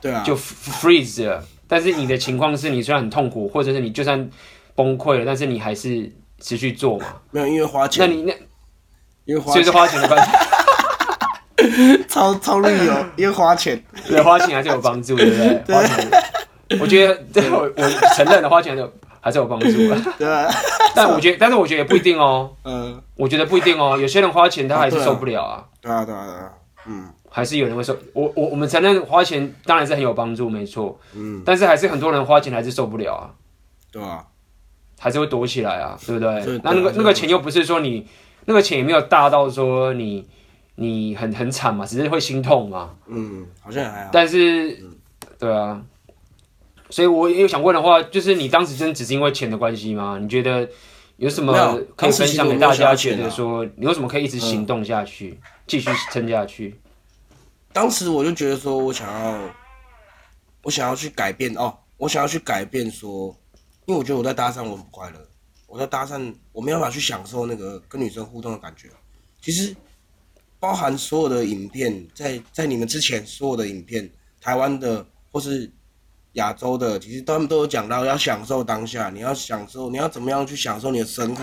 [0.00, 1.42] 对啊，就 freeze 了。
[1.68, 4.30] 但是你的情况是你虽然很痛苦，或者是你就算
[4.74, 7.06] 崩溃了，但是你还是持续做嘛？
[7.30, 8.08] 没有，因为花钱。
[8.08, 8.32] 那你那，
[9.24, 15.62] 因为花所以是花钱的关系， 超超绿油，因为花钱，对，花钱还是有帮助，对不对？
[15.66, 16.08] 对花钱，
[16.80, 17.82] 我觉得，对我我
[18.14, 18.88] 承认的，花钱的
[19.20, 20.00] 还是有帮助的。
[20.18, 20.48] 对啊，
[20.94, 22.52] 但我觉得， 但是我觉得也不一定哦。
[22.64, 25.64] 嗯，我觉得不一定哦，有些人花钱他还是受不了啊。
[25.80, 26.52] 对啊，对啊，对啊，
[26.86, 27.08] 嗯。
[27.28, 33.34] 还是有人会说，我我我们承认花钱当然是很有帮助，没错，嗯，但是还是很多人花钱还是受不了啊，
[33.92, 34.24] 对啊，
[34.98, 36.60] 还是会躲起来啊，对不对？
[36.64, 38.06] 那那个那个钱又不是说你
[38.46, 40.26] 那个钱也没有大到说你
[40.76, 44.78] 你很很惨嘛，只是会心痛嘛，嗯，好像还好，但是，
[45.38, 45.82] 对啊，
[46.88, 50.18] 所以我也有想问的话，就是你当时真的只是因为钱的关系吗？
[50.22, 50.66] 你觉得
[51.16, 51.52] 有什么
[51.96, 52.94] 可以分享给大家？
[52.94, 56.78] 觉得说你为什么可以一直行动下去，继续撑下去？
[57.72, 59.40] 当时我就觉得说，我想要，
[60.62, 63.34] 我想要去改变哦，我想要去改变说，
[63.86, 65.28] 因为我觉得我在搭讪我很不快乐，
[65.66, 68.88] 我在搭讪我没办法去享受那个跟女生互动的感觉。
[69.40, 69.74] 其实，
[70.58, 75.70] 包含所有的影片，在在你们之前所有的影片，台湾的或是
[76.36, 81.42] 亚洲的，其实他们都有讲到要享受当下，你要享受，你要怎么样去享受你的生活，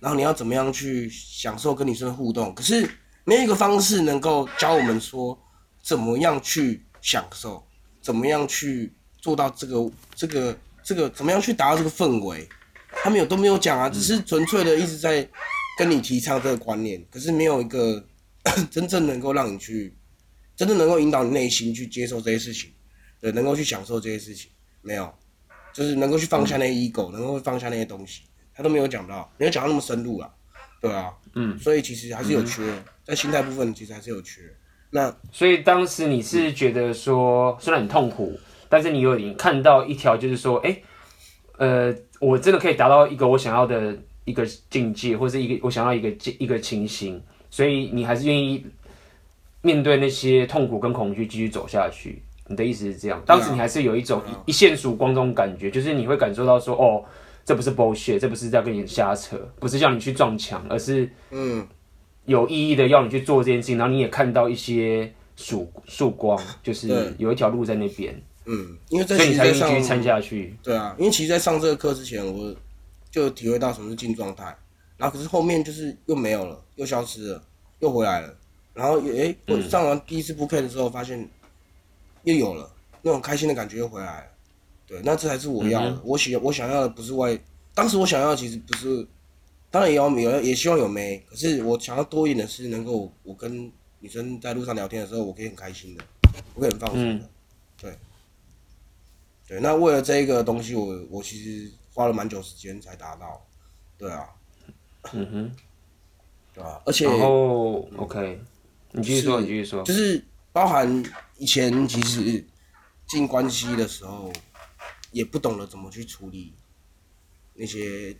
[0.00, 2.90] 然后你要怎么样去享受跟女生的互动，可是。
[3.28, 5.36] 没有一个方式能够教我们说
[5.82, 7.60] 怎么样去享受，
[8.00, 12.48] 怎么样去做到这个这个这个，怎么样去达到这个氛围，
[12.92, 15.28] 他们有都没有讲啊，只是纯粹的一直在
[15.76, 18.04] 跟你提倡这个观念，可是没有一个
[18.70, 19.92] 真正能够让你去，
[20.54, 22.70] 真正能够引导你内心去接受这些事情，
[23.26, 24.48] 对，能够去享受这些事情，
[24.82, 25.12] 没有，
[25.72, 28.22] 就是能够去放下那些 ego，能够放下那些东西，
[28.54, 30.30] 他都没有讲到，没有讲到那么深入啊，
[30.80, 32.62] 对啊，嗯，所以其实还是有缺。
[33.02, 34.42] 在心态部分其实还是有缺，
[34.90, 40.84] 那所以当时你是觉得说，虽然很痛苦，但是你有点看到一条，就是说，哎、欸，
[41.90, 46.08] 呃，我真的可以达到一个我想要的一个境界，或是一个我想要一个
[46.38, 48.64] 一个情形，所以你还是愿意
[49.62, 52.22] 面对那些痛苦跟恐惧，继续走下去。
[52.48, 53.22] 你的意思是这样？
[53.26, 57.04] 当时你还是有一种一线曙光这种感觉，就是你会感受到说，哦，
[57.44, 61.66] 这不是 bullshit，这不是在跟你瞎扯，不是叫你去撞墙，而是嗯。
[62.24, 68.20] 有意义的要你去做这件事情，然后你也看到一些曙曙光，就是有一条路在那边。
[68.46, 70.56] 嗯，因为在所以你才继续撑下去。
[70.60, 72.52] 对啊，因为其实，在上这个课之前，我
[73.12, 74.44] 就体会到什么是静状态，
[74.96, 77.42] 然后可是后面就是又没有了，又消失了，
[77.78, 78.34] 又回来了，
[78.74, 81.28] 然后诶，我、欸、上完第一次 bootcamp 的时候，发现
[82.26, 82.70] 又有了
[83.02, 84.26] 那种开心的感觉，又回来了。
[84.86, 85.90] 对，那这才是我要的。
[85.90, 87.36] 嗯、我喜我想要的不是外，
[87.74, 89.06] 当时我想要的其实不是。
[89.68, 91.22] 当然也要有，也希望有妹。
[91.28, 96.04] 可是我想要多一点的是，能够我跟女生在路上聊天的时候，我可以很开心的，
[96.54, 97.24] 我可以很放松的。
[97.24, 97.28] 嗯、
[97.82, 97.98] 对，
[99.48, 99.60] 对。
[99.60, 103.44] 那为了这一个东西，我我其实花了蛮久时间才达到。
[103.98, 104.28] 对啊。
[105.12, 105.50] 嗯哼。
[106.54, 106.80] 对啊？
[106.86, 107.04] 而且。
[107.04, 108.40] 然后，OK，
[108.92, 109.82] 你继续说，你继续说。
[109.82, 110.24] 就是
[110.56, 111.04] 包含
[111.36, 112.42] 以前其实
[113.06, 114.32] 进关系的时候，
[115.12, 116.54] 也不懂得怎么去处理
[117.52, 118.16] 那些。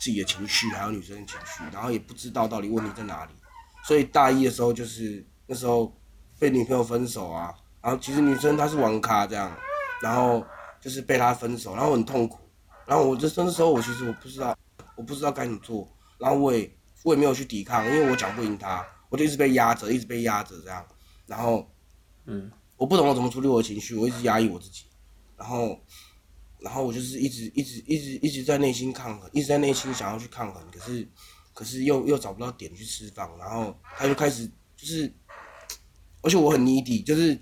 [0.00, 3.32] 自己的情绪，还有女生的情绪，然后也不知道到底问题在哪里，
[3.84, 5.92] 所以大一的时候就是那时候
[6.38, 9.52] 被女朋友分手啊，然后其实女生她是网咖这样，
[10.00, 10.46] 然后
[10.80, 12.38] 就是被他分手，然后很痛苦，
[12.86, 14.56] 然后我就那时候我其实我不知道，
[14.94, 20.86] 我不知道该怎么做，然后我也我也没有去抵抗，因为我讲不赢他，我就一直被压着，一直被压着这样，
[21.28, 21.70] 然后
[22.24, 24.86] 嗯，我不懂我怎么处理我的情绪，我一直压抑我自己，
[25.36, 25.78] 然后。
[26.60, 31.08] 然后我就是一直一直一直一直在内心抗衡，一直在内心想要去抗衡，可是
[31.54, 34.44] 可是又又找不到点去释放，然后他就开始
[34.76, 35.08] 就是，
[36.20, 37.38] 而且我很 needy，就是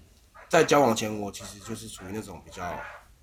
[0.51, 2.79] 在交往前我其实就是属于那种比较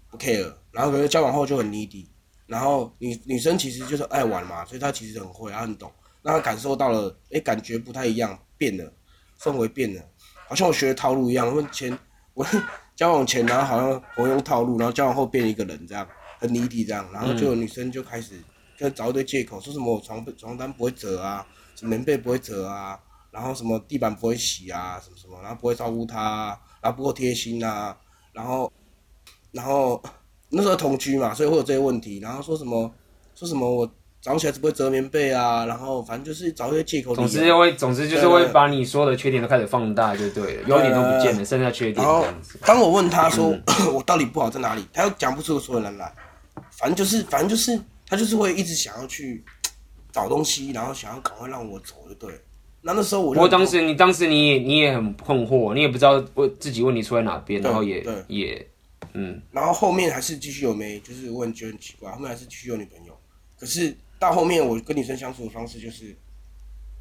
[0.09, 2.07] 不 care，然后可是交往后就很 needy，
[2.47, 8.91] 然后女女生其实就是爱玩嘛，所以她其实很会，她很懂，让她感受到了，哎，感觉不太一样，变了，
[9.39, 10.03] 氛围变了，
[10.47, 11.97] 好像我学的套路一样，我前
[12.33, 12.45] 我。
[12.95, 18.39] 交往前，然后好像我用套路，然后交往后变一个人这样，很离地这样，然后就有女生就开始
[18.77, 21.43] 就找一堆借口，说什么我床床单不会折啊，
[21.75, 22.99] 什么棉被不会折啊，
[23.31, 27.97] 然后什么地板不会洗啊，什么什么，然后不会照顾她啊，然后不够贴心啊，
[28.31, 28.71] 然后
[29.51, 29.99] 然后
[30.49, 32.93] 那时候同居嘛，所以会有这些问题，然后说什么
[33.33, 33.91] 说什么我。
[34.23, 37.13] 早上起来只会折棉被啊，然后反正就是找一些借口。
[37.13, 42.57] 总之就会，总之就是会把你说的缺点都开始放大，就对了，优点都不见了，剩下缺点这样子。
[42.65, 43.53] 当我问他说
[43.93, 46.09] 我到底不好在哪里，他又讲不出个所有人来。
[46.71, 49.43] 反正就是，反正就是他就是会一直想要去
[50.09, 52.39] 找东西，然后想要赶快让我走，就对了。
[52.81, 58.65] 那那时候我就，我当时你当时你也你也很困惑，你也不知道问自己问题出在哪边，然后也也
[59.11, 63.13] 嗯，然后后面还是继续有没，就是我觉得很奇怪，后面还是继续有女朋友，
[63.59, 63.93] 可是。
[64.23, 66.15] 到后面我跟女生相处的方式就是，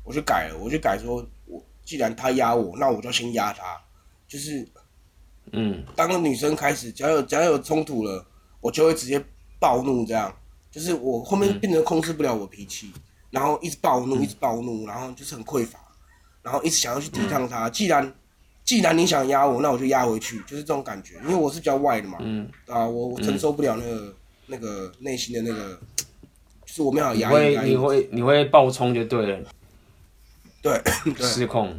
[0.02, 3.80] 我就改了，我就改说，我既然她压我，那我就先压她，
[4.26, 4.66] 就是，
[5.52, 8.26] 嗯，当女生开始只要有只要有冲突了，
[8.60, 9.24] 我就会直接
[9.60, 10.36] 暴怒，这样，
[10.68, 15.78] 就是我后面变得控制不了我脾气，嗯、然后一直暴怒，一直暴怒，然后就是很匮乏，
[16.42, 17.70] 然后一直想要去抵抗她。
[17.70, 18.12] 既然
[18.64, 24.14] 既然你想压我，那我就压回去，就是这种感觉，因为我是比较外的嘛，嗯，啊，我我承受不了那个、嗯、
[24.48, 25.78] 那个内心的那个。
[26.74, 29.46] 是我没有压抑，你会你会你会爆冲就对了，
[30.62, 30.80] 对，
[31.14, 31.26] 对。
[31.26, 31.78] 失控，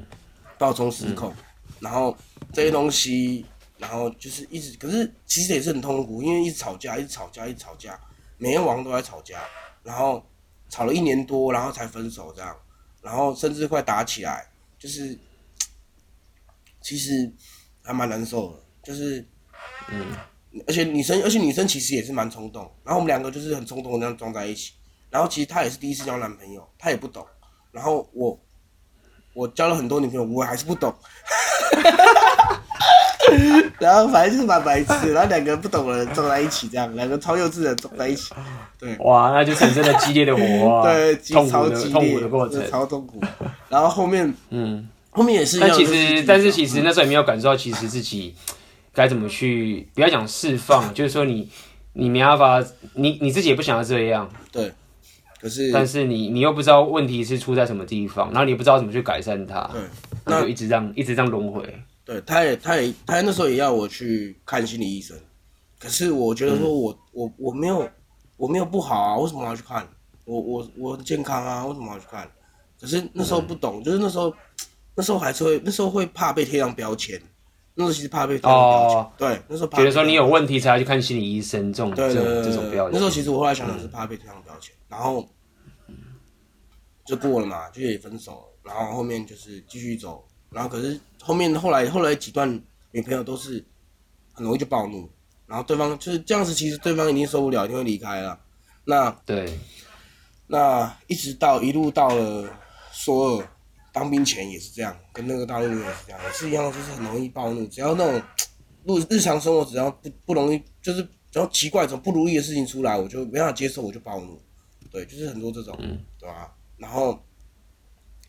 [0.60, 1.44] 爆冲失控，嗯、
[1.80, 2.16] 然后
[2.52, 3.44] 这些东西，
[3.80, 8.00] 然后就是一直，可是其实也是很痛苦，因为一直吵架，一直吵架，一直吵架，
[8.38, 9.42] 每天晚上都在吵架，
[9.82, 10.24] 然后
[10.70, 12.56] 吵了一年多，然后才分手这样，
[13.02, 15.18] 然后甚至快打起来，就是
[16.82, 17.34] 其实
[17.82, 19.28] 还蛮难受的，就是
[19.90, 20.16] 嗯，
[20.68, 24.74] 而且女生，而且女生其实也是蛮冲动，然后我们两个就是很冲动的那样撞在一起。
[25.14, 27.24] 然后其实她也是第一次交男朋友，她也不懂。
[27.72, 28.36] 然后我，
[29.36, 30.92] 我交了很多女朋友，我还是不懂。
[33.80, 38.34] 然后反正就是蛮白痴，然后两个不懂的人撞在一起，这样两个超幼稚的撞在一起。
[38.80, 40.84] 对，哇，那就产生了激烈的火花。
[40.92, 43.22] 对，超激烈，痛苦的过程，超痛苦。
[43.70, 45.60] 然后后面，嗯，后面也是。
[45.60, 48.36] 但其实，但是其实那时候也没有感受到，其实自己
[48.94, 51.50] 该怎么去，不要讲释放，就是说你，
[51.94, 54.30] 你没办法，你你自己也不想要这样。
[54.52, 54.72] 对。
[55.44, 59.82] 可是，但是你你又不知道问题是出在什么地方，然后你也不知道怎么去改善它，对，
[60.26, 61.62] 那就一直这样一直这样轮回。
[62.06, 65.18] 对，他也他也他那时候也要我去看心理医生，
[65.78, 67.90] 可是我觉得说我、嗯、我我没有
[68.38, 69.86] 我没有不好啊，为什么要去看？
[70.24, 72.26] 我我我很健康啊，为什么要去看？
[72.80, 74.34] 可是那时候不懂，嗯、就是那时候
[74.96, 77.22] 那时候还是会那时候会怕被贴上标签，
[77.76, 82.94] 那时候其实怕被贴上标签，哦、对，那时候怕觉得说你有问题才要去看心理医生这种这种标签。
[82.94, 85.28] 那时候其实我后来想想是怕被贴上标签，嗯、然后。
[87.06, 92.50] 就过了嘛，就也分手了，然后后面就是继续走，然后可是后面后来后来几段
[92.92, 93.62] 女朋友都是
[94.32, 95.10] 很容易就暴怒，
[95.46, 98.40] 然后对方就是这样子，其实对方已经受不了，一定会离开了。
[98.86, 99.60] 那对，
[100.48, 102.50] 那一直到一路到了
[102.94, 103.48] 索尔
[103.94, 108.22] 当兵前也是这样，跟那个大陆女也是这样，也是一样，就是很容易暴怒，只要那种
[108.86, 111.02] 日日常生活只要不不容易，就是
[111.32, 114.42] 只要奇怪、什么不如意的事情出来，我就没办法接受，我就暴怒。
[114.92, 116.54] 对，就是很多这种，嗯、对吧？
[116.78, 117.24] 然后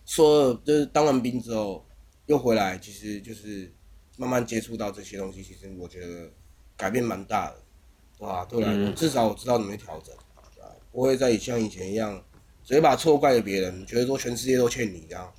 [0.07, 1.85] 说就是当完兵之后
[2.27, 3.71] 又回来，其实就是
[4.17, 6.31] 慢慢接触到这些东西，其实我觉得
[6.77, 10.45] 改变蛮大的，哇，对来说，嗯、至少我知道怎么调整，啊
[10.91, 12.23] 不会再像以前一样
[12.63, 15.31] 直接把错怪给别人，觉得说全世界都欠你这样，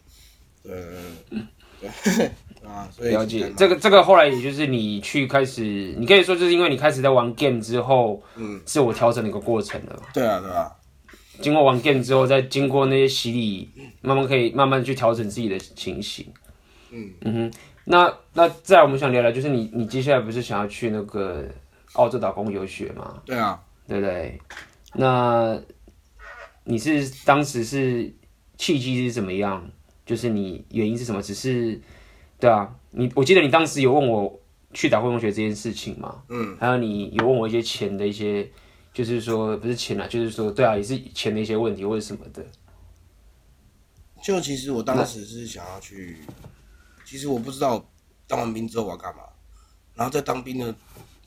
[0.66, 2.26] 对，对，
[2.68, 5.62] 啊，所以了解这个这个后来也就是你去开始，
[5.98, 10.72] 你可以说就是因为你开始在玩 game 之后，嗯，自我调整的一个过程了，对啊，对啊。
[11.42, 13.70] 经过玩 game 之后，再经过那些洗礼，
[14.02, 16.26] 慢慢可以慢慢去调整自己的情形。
[16.92, 21.44] 嗯嗯哼，那那再我们想聊聊，就是你你接下来不是想要去那个
[21.94, 23.22] 澳洲打工游学吗？
[23.26, 24.40] 对啊，对不对？
[24.94, 25.60] 那
[26.64, 28.16] 你是当时是
[28.58, 29.70] 契机是怎么样？
[30.06, 31.22] 就是你原因是什么？
[31.22, 31.82] 只是
[32.40, 34.40] 对啊，你我记得你当时有问我
[34.74, 36.24] 去打工同学这件事情嘛？
[36.30, 38.50] 嗯，还有你有问我一些钱的一些。
[38.96, 42.42] 就是说不是钱啊，就是说对啊，也是钱的一些问题或者什么的。
[44.24, 46.20] 就其实我当时是想要去，
[47.04, 47.86] 其实我不知道
[48.26, 49.24] 当完兵之后我要干嘛。
[49.96, 50.74] 然后在当兵的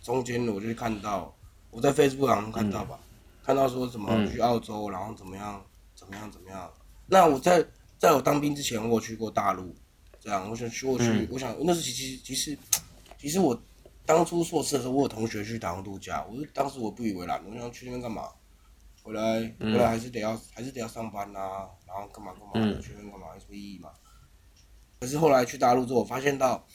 [0.00, 1.36] 中间，我就看到
[1.70, 5.62] 我在 Facebook 上看到吧，嗯、看到说什么去澳洲，然后怎么样
[5.94, 6.72] 怎么样怎么样。
[7.06, 7.62] 那我在
[7.98, 9.74] 在我当兵之前，我有去过大陆，
[10.20, 12.58] 这样我想去，我去，嗯、我想那是其实其实
[13.18, 13.60] 其实我。
[14.08, 18.26] 当初硕士的时候，我有同学去台湾度假，我就当时我不以为然，我想去那边干嘛？
[19.02, 23.90] 回来回来还是得要还是得要上班呐、啊，然后干嘛干嘛的，去那边干嘛有什么意义嘛？
[25.00, 26.66] 可是后来去大陆之后，我发现到，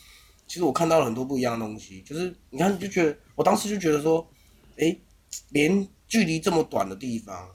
[0.45, 4.29] 其实我看到了很多不一样的东西，就是你看就觉得，我当时就觉得说，
[4.77, 5.01] 哎、欸，
[5.49, 7.49] 连距离这么短的地方，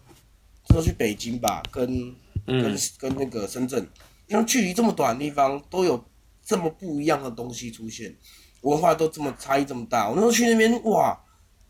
[0.70, 2.12] 说去北京吧，跟
[2.48, 3.86] 跟跟那个深圳，
[4.26, 6.02] 因为距离这么短的地方，都有
[6.44, 8.16] 这么不一样的东西出现。
[8.62, 11.16] 文化都这么差异这么大，我那时候去那边哇，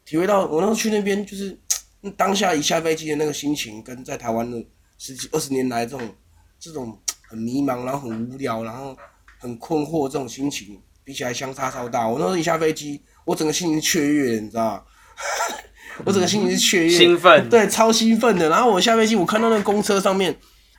[0.05, 1.59] 体会到我那时候去那边就是
[2.17, 4.65] 当下一下飞机的那个心情，跟在台湾的
[4.97, 6.09] 十几二十年来这种
[6.59, 6.99] 这种
[7.29, 8.97] 很迷茫，然后很无聊，然后
[9.39, 12.09] 很困惑这种心情比起来相差超大。
[12.09, 14.83] 我那时候一下飞机，我整个心情雀跃，你知道吗？
[16.07, 18.49] 我整个心情是雀跃，兴奋，对，超兴奋的。
[18.49, 20.35] 然后我下飞机，我看到那个公车上面，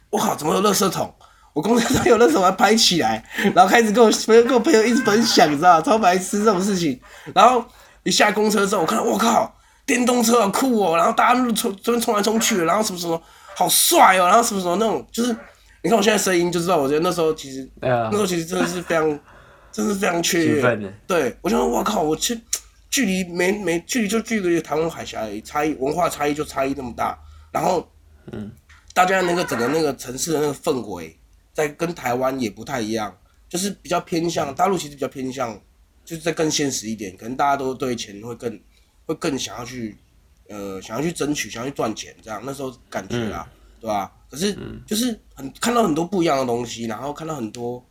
[0.10, 1.14] 我靠，怎么有垃圾桶？
[1.54, 3.24] 我公司上有那什么拍起来，
[3.56, 5.82] 然后开始跟我朋友跟我朋友一直分享，你知道吗？
[5.82, 7.00] 超白痴这种事情。
[7.34, 7.66] 然后
[8.04, 9.54] 一下公车之后，我看到我靠，
[9.86, 10.96] 电动车好酷哦！
[10.96, 13.22] 然后大家都冲，这边冲来冲去，然后什么什么，
[13.56, 15.36] 好帅哦，然后什么什么那种，就是
[15.82, 19.20] 你看我现在声音就知道，我觉得那时候其实，那时候其实真的是非常，
[19.72, 20.94] 真的是非常雀跃。
[21.08, 22.40] 对，我就说我靠，我去
[22.90, 27.18] 距离没没距离就距离台湾海峡而已，差异文化差异就差异那么大，
[27.52, 27.86] 然后
[28.32, 28.52] 嗯，
[29.00, 31.18] 大家那个整个那个城市的那个氛围，
[31.54, 35.58] 在跟台湾也不太一样，就是比较偏向大陆，其实比较偏向，
[36.04, 38.60] 就是在更现实一点，可能大家都对钱会更
[39.06, 39.96] 会更想要去。
[40.50, 44.12] 呃，想要去争取，想要去赚钱，这样那时候感觉啊，嗯、对吧？
[44.30, 47.82] 可是就是很看到很多不一样的东西，然后看到很多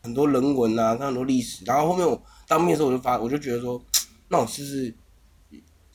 [0.00, 3.84] 很多人文啊，看很多历史，然后后面我当面的时候，我就发，我就觉得说，
[4.28, 4.94] 那我是不是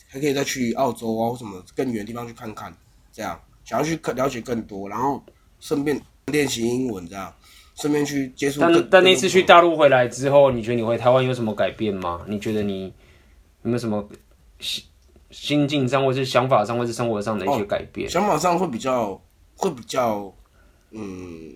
[0.09, 2.75] 还可以再去澳洲啊，或什么更远的地方去看看？
[3.13, 5.23] 这样想要去了解更多，然后
[5.59, 7.31] 顺便练习英文，这样
[7.75, 8.61] 顺便去接触。
[8.61, 12.25] 但但那次去大陆回来之后，你觉得你回台湾有什么改变吗？
[12.27, 12.85] 你觉得你
[13.61, 14.09] 有没有什么？
[14.59, 14.83] 心
[15.29, 18.07] 心境上，或是想法上，或是生活上的一些改变。
[18.07, 19.21] 哦、想法上会比较，
[19.55, 20.33] 会比较，
[20.89, 21.53] 嗯，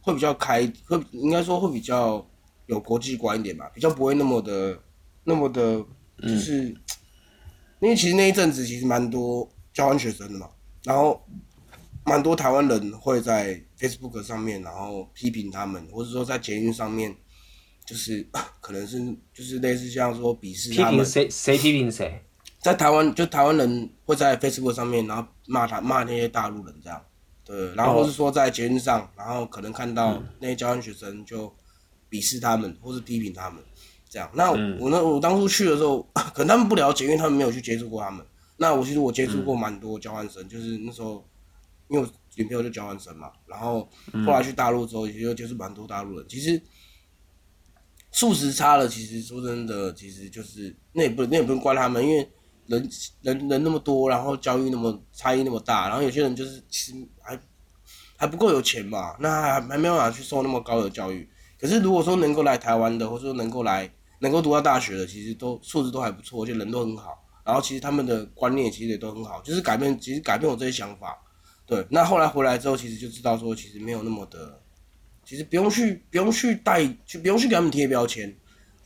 [0.00, 2.24] 会比较开，会应该说会比较
[2.66, 4.78] 有国际观一点吧，比较不会那么的，
[5.24, 5.84] 那么的，
[6.22, 6.76] 就是，嗯、
[7.82, 10.48] 因为其实那一阵子其实蛮多交换学生的嘛，
[10.84, 11.20] 然后
[12.04, 17.14] 蛮多台湾人会在 Facebook 上面，然后批评他们，或者说在捷运上面，
[17.84, 18.26] 就是
[18.60, 18.98] 可能是
[19.32, 22.22] 就是类似像说鄙视他们，谁谁批评谁？
[22.60, 27.02] 在台湾，就台湾人会在 Facebook 上面，然后骂他骂那些大陆人这样，
[27.44, 31.54] 对，然后或是说在捷运上，然后可能看到那些交换学生就
[32.10, 33.62] 鄙视他们，或是批评他们
[34.08, 34.30] 这样。
[34.34, 36.02] 那我那我当初去的时候，
[36.34, 38.24] 可能他们不了解，因为他们没有去接触过他们。
[38.64, 41.22] 那我其实我接触过蛮多交换生，就是那时候
[41.88, 43.86] 因为我女朋友就交换生嘛，然后
[44.26, 46.26] 后来去大陆之后，也就接触蛮多大陆人。
[46.26, 46.60] 其实
[48.10, 52.26] 素质差了，其实说真的，其实就是那也不那也不用怪他们，因为。
[52.66, 52.88] 人
[53.20, 57.38] 人人那么多，然后教育那么差异那么大，然后有些人就是其实还
[58.16, 61.28] 还不够有钱嘛，那还还没有办法去受那么高的教育。
[61.60, 67.23] 可是如果说能够来台湾的，或者说能够来能够读到大学的，其实都素质都还不错，而且人都很好。
[67.44, 71.16] 然后其实他们的观念其实也都很好，就是改变，其实改变我这些想法。
[71.66, 74.60] 对，那后来回来之后，其实就知道说，其实没有那么的，
[75.24, 78.34] 其实不用去不用去带，就不用去给他们贴标签，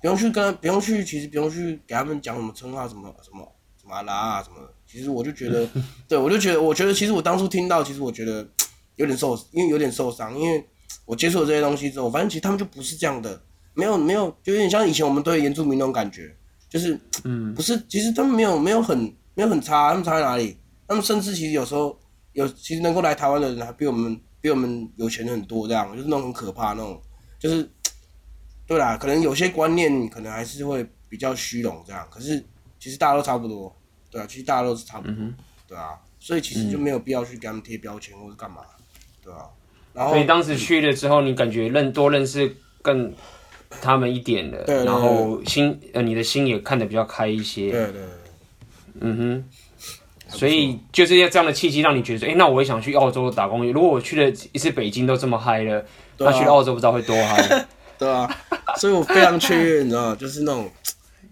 [0.01, 3.51] 不用去跟不用去，其实不用去给他们讲什么称号什么什么。
[3.91, 4.57] 马拉啊什么，
[4.87, 5.67] 其实我就觉得，
[6.07, 8.47] 对我就觉得，我觉得其实我当初听到，其实我觉得
[8.97, 10.63] 有点受，因为有点受伤，因为
[11.07, 13.41] 我接触了这些东西之后，反正其实他们就不是这样的，
[13.73, 16.37] 没有没有，就有点像以前我们对原住民那种感觉，
[16.69, 18.99] 就是，嗯，不是，其实他们没有没有很
[19.35, 20.57] 没有很差，他们差在哪里？
[20.87, 21.99] 他们甚至其实有时候
[22.33, 27.01] 有，其实能够来台湾的人还比我们比我们有钱很多，这样就是那种很可怕那种，
[27.39, 27.69] 就是，
[28.67, 32.45] 对啦，可能有些观念可能还是会比较虚荣这样，可是
[32.79, 33.75] 其实大家都差不多。
[34.11, 35.35] 对啊，其实大家都是差不多，嗯、
[35.67, 38.63] 对啊，所以其实就没有必要去给他们贴标签或者干嘛，
[39.23, 39.45] 对啊。
[39.93, 43.13] 然后，所以当时去了之后，你感觉认多认识更
[43.81, 48.03] 他们一点的，对，然后心呃，你的心也看得比较开一些，对对对，
[49.01, 49.45] 嗯哼。
[50.31, 53.67] 所以就是要这样的契机，让你觉得说，哎，那我也想去澳洲打工。
[53.73, 55.83] 如果我去了一次北京都这么嗨了，
[56.19, 57.67] 那、啊、去澳洲不知道会多嗨，
[57.99, 58.31] 对啊。
[58.77, 60.15] 所以我非常雀跃，你知道？
[60.15, 60.71] 就是那种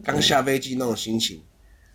[0.03, 1.39] 刚下飞机那种心情。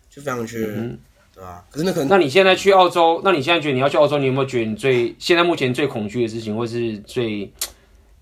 [0.08, 0.98] 就非常缺，嗯、
[1.34, 1.64] 对吧？
[1.70, 2.08] 可是那可能……
[2.08, 7.50] 那你现在去澳洲，那你现在觉得你要去澳洲，你有没有觉得你最现在目前最恐惧的事情，或是最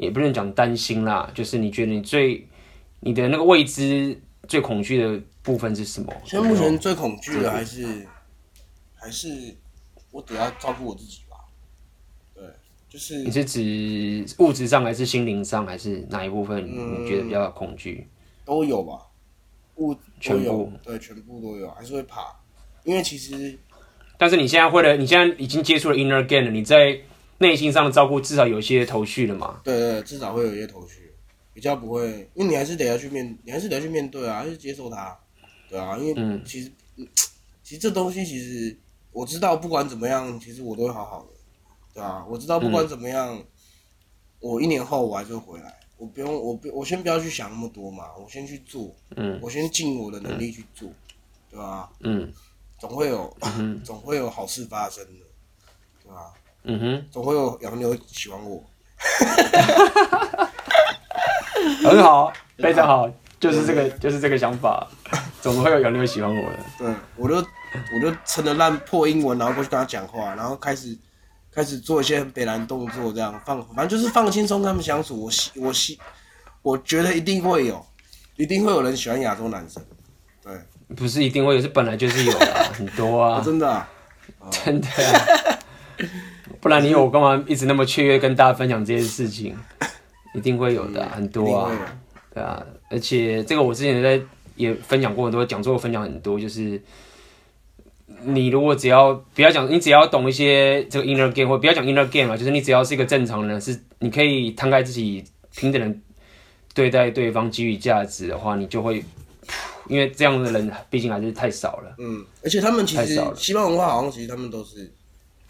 [0.01, 2.49] 也不能讲担心啦，就是你觉得你最
[3.01, 6.11] 你的那个未知最恐惧的部分是什么？
[6.25, 8.07] 现在目前最恐惧的还是、嗯、
[8.95, 9.55] 还是
[10.11, 11.37] 我得要照顾我自己吧。
[12.35, 12.43] 对，
[12.89, 18.11] 就是你是指物质上还是心灵上，还是哪一部分你觉得比较恐惧、嗯？
[18.47, 19.07] 都有吧。
[19.77, 22.21] 物全部对，全部都有，还是会怕，
[22.85, 23.59] 因为其实，
[24.19, 26.99] 但是你现在会了，你现在已经接触了 inner game 了，你在
[27.41, 29.61] 内心上的照顾至少有一些头绪了嘛？
[29.65, 31.13] 对，对对，至少会有一些头绪，
[31.53, 35.19] 比较不会，因为你还是得要去面，你还是得要去面对啊，还是接受它，
[35.69, 37.09] 对啊，因为其实，嗯、
[37.63, 38.77] 其实这东西其实
[39.13, 41.29] 我知道，不管怎么样，其实我都会好好的，
[41.95, 43.45] 对啊，我知道不管怎么样，嗯、
[44.41, 45.77] 我一年后我还是会回来。
[45.97, 50.95] 我不用，我不，我先不要去想那么多嘛，我先去做，嗯，我先尽我的能力去做，嗯、
[51.51, 51.93] 对吧？
[52.01, 52.33] 嗯，
[52.79, 55.27] 总会有，嗯、总会有好事发生的，
[56.03, 56.33] 对吧？
[56.65, 58.63] 嗯哼，总会有洋妞喜欢我，
[61.83, 64.87] 很好，非常好，就是这个，就是这个想法，
[65.41, 66.59] 总会有洋妞喜欢我的。
[66.79, 70.99] 对，我就我就趁着烂破英文，然后过去跟他讲话，然后开始。
[71.53, 75.21] 开始做一些很北烂动作，这样放，反正就是放轻松跟他们相处。
[75.21, 75.99] 我希我希，
[76.63, 77.85] 我觉得一定会有，
[78.37, 79.83] 一定会有人喜欢亚洲男生。
[80.45, 80.53] 对，
[80.95, 83.41] 不是一定会有，是本来就是有的，很多啊。
[83.41, 83.89] 哦、真的、啊，
[84.49, 85.59] 真的啊。
[86.61, 89.57] 不然你有我干嘛一直那么雀跃跟大家分享这些事情？
[90.35, 91.73] 一定会有的，嗯、很多啊，
[92.33, 94.21] 对啊，而且这个我之前在
[94.55, 96.81] 也分享过很多，讲座分享很多，就是
[98.23, 105.25] 你如果只要不要讲，你只要懂一些这个 inner game，或不要讲 inner game 啊，就是你只要是一个正常人，是你可以摊开自己
[105.57, 105.99] 平等的
[106.75, 109.03] 对待对方，给予价值的话，你就会，
[109.89, 111.97] 因为这样的人毕竟还是太少了。
[111.99, 114.93] 嗯，而且他们其实西方文化好像其实他们都是，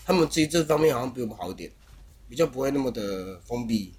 [0.04, 1.70] 他们自己这方面好像比我们好一点，
[2.28, 3.92] 比较不会那么的封闭。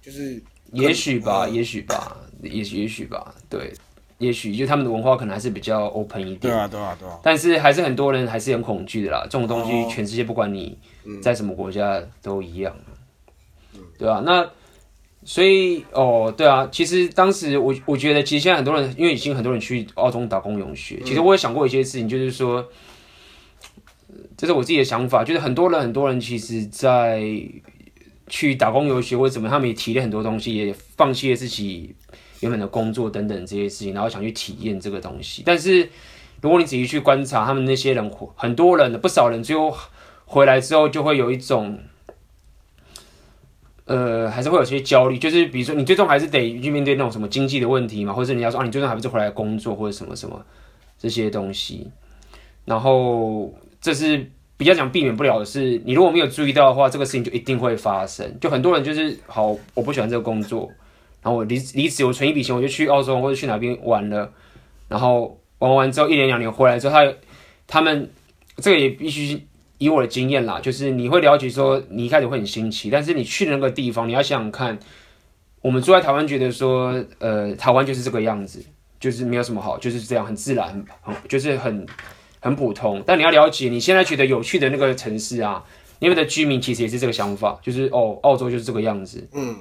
[0.00, 0.42] 就是，
[0.72, 3.72] 也许吧，也许吧，也许也许吧，对，
[4.18, 7.18] 也许就他们的文化可能还是比较 open 一点，对啊，对啊，对啊。
[7.22, 10.78] 但是还是很多人还是很恐惧的啦，这种东西全世界不管你
[11.20, 12.74] 在什么国家都一样，
[13.74, 14.48] 嗯、对啊，那
[15.24, 22.66] 所以哦，对啊，其实当时我我觉得，其实现在很多人因为已经很多人去澳洲打工游学，其实我也想过一些事情，就是说，
[24.36, 27.22] 这是我自己的想法，就是很多人很多人其实，在。
[28.30, 31.94] 去打工游学或者怎么，他们也提了很多东西，也放弃了自己
[32.40, 35.42] 原本的工作等等这些事情，然后想去体验这个东西。
[35.46, 35.88] 但是
[36.42, 39.74] 如果你仔细去观察，他们那些人，很多人，不少人，最后
[40.26, 41.78] 回来之后就会有一种，
[43.86, 45.16] 呃，还是会有些焦虑。
[45.16, 50.44] 就是比如说，你最终还是得去面对那种什么经济的问题嘛，或者你要说啊，你最终还不是回来工作或者什么什么
[50.98, 51.90] 这些东西。
[52.66, 54.30] 然后这是。
[54.58, 58.28] 比较讲避免不了的是，你如果没有注意到的话，这个事情就一定会发生。
[58.40, 60.68] 就很多人就是好，我不喜欢这个工作，
[61.22, 64.32] 然后我离离职，我存一笔钱，我就去澳洲或者去哪边玩了，
[64.88, 67.14] 然后玩完之后一年两年回来之后，他
[67.68, 68.10] 他们
[68.56, 69.46] 这个也必须
[69.78, 74.76] 以我的经验啦，就是你会了解说，你一开始会很新奇，但是你去那个地方，你要想想看，
[75.62, 78.60] 我们住在台湾觉得说，呃，台湾就是这个样子，
[78.98, 81.86] 就是没有什么好，就是这样很自然，很就是很。
[82.40, 85.64] 很普通，但你要了解，你现在觉得有趣的那个城市啊，
[85.98, 89.28] 因为的居民其实也是这个想法，就是哦，澳洲就是这个样子。
[89.32, 89.56] 嗯，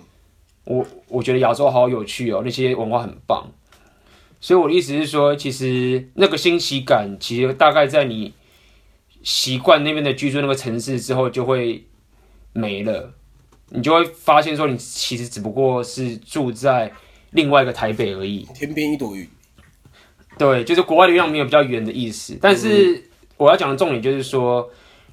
[0.66, 3.52] 我我觉得亚洲好有趣哦，那些文化很棒。
[4.40, 8.34] 所以我的意思是说，其实那个新奇感，其实大概在你
[9.24, 11.84] 习惯那边的居住那个城市之后，就会
[12.54, 13.14] 没了。
[13.70, 16.92] 你就会发现说，你其实只不过是住在
[17.32, 19.28] 另外一个台北而已，天边一朵云。
[20.38, 23.04] 对，就是国外的月亮没有比较圆的意思，但是
[23.38, 24.70] 我要讲的重点就是说，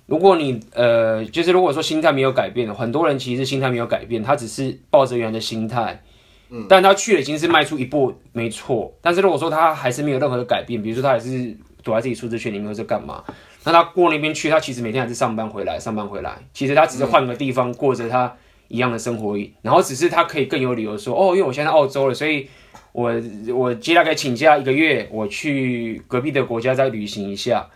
[0.06, 6.02] 如果你呃，就是如果说心态没有改变的，很多人其实心态没有改变，他只是抱着原来的心态，
[6.50, 8.94] 嗯，但他去了已经是迈出一步，没错。
[9.00, 13.22] 但是如果说他还是没有任何的改变，比如说他还是躲在自己舒适圈里面或者干嘛，
[13.64, 18.34] 那他过那边去，他其实每天还是上班回来，上班回来，其实他只是换个地方过着他
[18.68, 22.48] 一样的生活而已，然后只是他可以更有理由说，哦，因为我现在在澳洲了，所以。
[22.92, 23.12] 我
[23.54, 27.68] 我接下来请假一个月，我去隔壁的国家再旅行一下，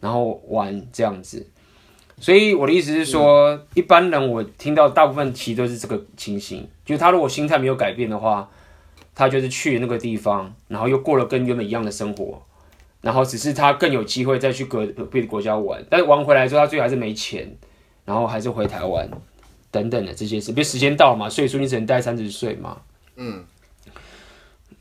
[0.00, 1.46] 然后玩这样子。
[2.18, 8.48] 所以我的意思是说，嗯、一般人我听到大部分其实都是这个情形，就是他如果心态没有改变的话，
[9.14, 12.42] 他就是去那个地方，然后又过了跟原本一样的生活，
[13.02, 17.54] 然后只是他更有机会再去隔壁的国家玩，但是玩回来之后他最后还是没钱，
[18.04, 19.10] 然后还是回台湾
[19.70, 20.52] 等等的这些事。
[20.52, 22.78] 比如时间到了嘛，岁数你只能带三十岁嘛，
[23.16, 23.44] 嗯。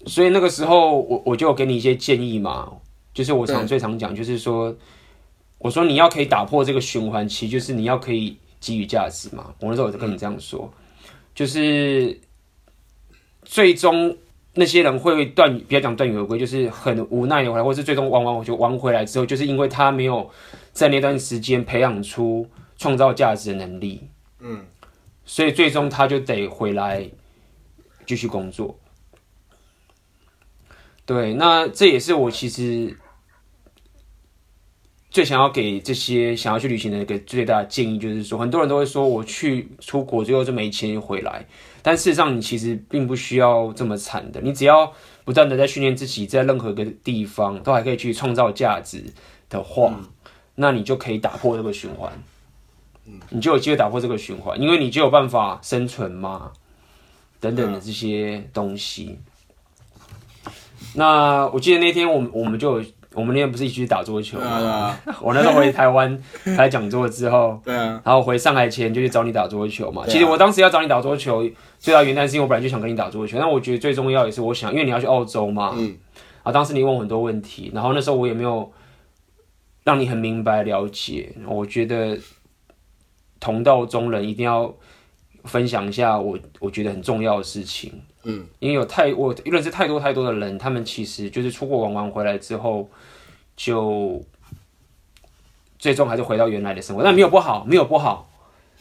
[0.05, 2.71] 所以那个时候，我我就给你一些建议嘛，
[3.13, 4.75] 就是我常最常讲，就是说，
[5.57, 9.53] 我说你要可以打破这个循环，其实就是你要可以给予价值嘛。
[9.59, 10.71] 我那时候我就跟你这样说，
[11.33, 12.19] 就是
[13.43, 14.15] 最终
[14.53, 20.29] 那些人会断，不要讲断羽而归，就是很无奈的回来，或是最终玩完我就玩回来之后，就是因为他没有
[20.71, 22.47] 在那段时间培养出
[22.77, 24.01] 创造价值的能力，
[24.39, 24.65] 嗯，
[25.25, 27.09] 所以最终他就得回来
[28.05, 28.77] 继续工作。
[31.05, 32.97] 对，那这也是我其实
[35.11, 41.45] 最想要给这些想要去旅行的一个最大的建议，就是说，很多人都会说我去出国最后就没钱回来，
[41.83, 44.91] 但事实上你其实并不需要这么惨的，你只要
[45.23, 49.03] 不断的在训练自己，在任何一个地方都还可以去创造价值
[49.47, 50.09] 的话，嗯、
[50.55, 52.11] 那你就可以打破这个循环，
[53.29, 56.51] 你就有机会打破这个循环，因为你就有办法生存嘛，
[57.39, 59.19] 等等的这些东西。
[60.95, 62.81] 那我记得那天我们我们就
[63.13, 64.45] 我们那天不是一起去打桌球吗？
[64.45, 66.17] 啊、 我那时候回台湾
[66.57, 70.01] 开讲座之后，对啊，然后回上海前就去找你打桌球嘛。
[70.03, 71.43] 啊、其实我当时要找你打桌球，
[71.79, 73.37] 最大原因是因为我本来就想跟你打桌球。
[73.39, 75.95] 但我觉得最重要也是我想，因为你要去澳洲嘛，嗯，
[76.43, 78.69] 啊，当时你问我很多问题，然后那时候我也没有
[79.83, 81.33] 让你很明白了解。
[81.45, 82.17] 我觉得
[83.39, 84.73] 同道中人一定要
[85.45, 87.93] 分享一下我我觉得很重要的事情。
[88.25, 92.89] 嗯，因为有太我认识太多太多的人，他们其实就是出国玩玩回来之后，
[93.55, 94.21] 就
[95.79, 97.03] 最终还是回到原来的生活。
[97.03, 98.29] 但没有不好，没有不好，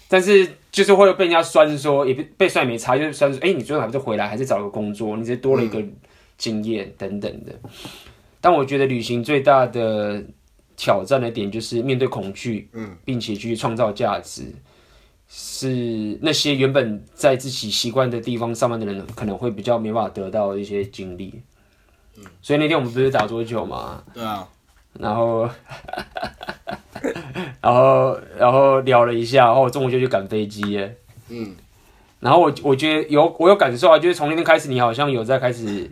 [0.09, 5.83] 但是就是会被人家酸说，也被被酸没差，就是酸说，哎、欸，你最后还不是回来，还是找个工作，你只是多了一个
[6.39, 7.53] 经验等等的。
[8.41, 10.25] 但我觉得旅行最大的
[10.77, 14.45] 挑战的点就是面对恐惧，嗯，并且去创造价值。
[15.29, 21.43] 是那些原本在自己习惯的地方上班的人，可能会比较没办法得到一些经历。
[22.17, 24.03] 嗯，所以那天我们不是打桌球嘛？
[24.13, 24.47] 对啊。
[25.01, 25.51] 然后，
[27.61, 30.97] 然后，然后聊了一下，然后我中午就去赶飞机耶。
[31.29, 31.57] 嗯。
[32.21, 35.91] 然后我我觉得有我有感受啊，就是从那天开始，你好像有在开始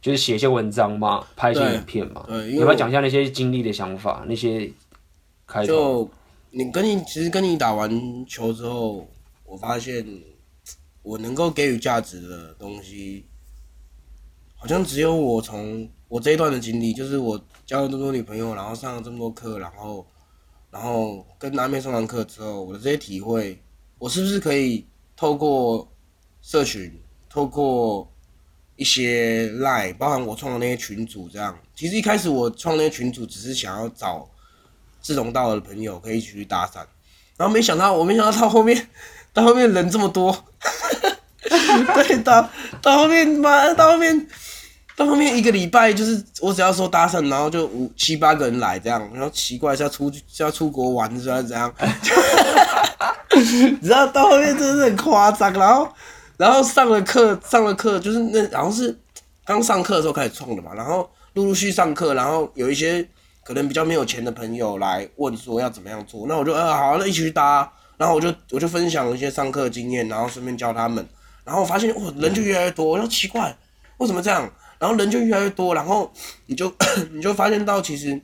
[0.00, 2.24] 就是写一些文章嘛，拍一些影片嘛。
[2.26, 2.52] 对。
[2.52, 4.24] 有没有讲一下那些经历的想法？
[4.26, 4.72] 那些
[5.46, 6.10] 开头。
[6.58, 9.06] 你跟你其实跟你打完球之后，
[9.44, 10.04] 我发现
[11.02, 13.24] 我能够给予价值的东西，
[14.56, 20.04] 好像只有我从我这一段的经历，就是我交了这么多女朋友，然后上了这么多课，然后
[20.72, 23.62] 然后跟阿妹上完课之后，我的这些体会，
[23.96, 24.84] 我是不是可以
[25.14, 25.88] 透过
[26.42, 26.92] 社群，
[27.30, 28.12] 透过
[28.74, 34.28] 一些 line，包含我创的那些群组，这样，其实一开始我创那些群组，只是想要找。
[35.08, 36.80] 志同道合的朋友可以一起去搭讪，
[37.38, 38.88] 然后没想到，我没想到到后面，
[39.32, 40.44] 到后面人这么多，
[41.48, 42.46] 对，到
[42.82, 44.28] 到后面妈，到后面，
[44.94, 51.72] 到后面一个礼拜，就是我只要说搭讪，然后就五七八个人来这样，然后奇怪是要出去是要出国玩是要怎样？
[53.32, 55.88] 你知道到后面真的是很夸张，然后
[56.36, 58.94] 然后上了课上了课就是那然后是
[59.46, 63.08] 刚上课的时候开始创的嘛，然后陆陆续续上课，然后有一些。
[63.48, 71.02] 可能比较没有钱的朋友来问说要怎么样做，那我就呃好，那一起去搭，然后我就我就分享一些上课经验，然后顺便教他们，
[71.44, 73.56] 然后发现哇人就越来越多，我说奇怪
[73.96, 76.12] 为什么这样，然后人就越来越多，然后
[76.44, 76.70] 你就
[77.10, 78.20] 你就发现到其实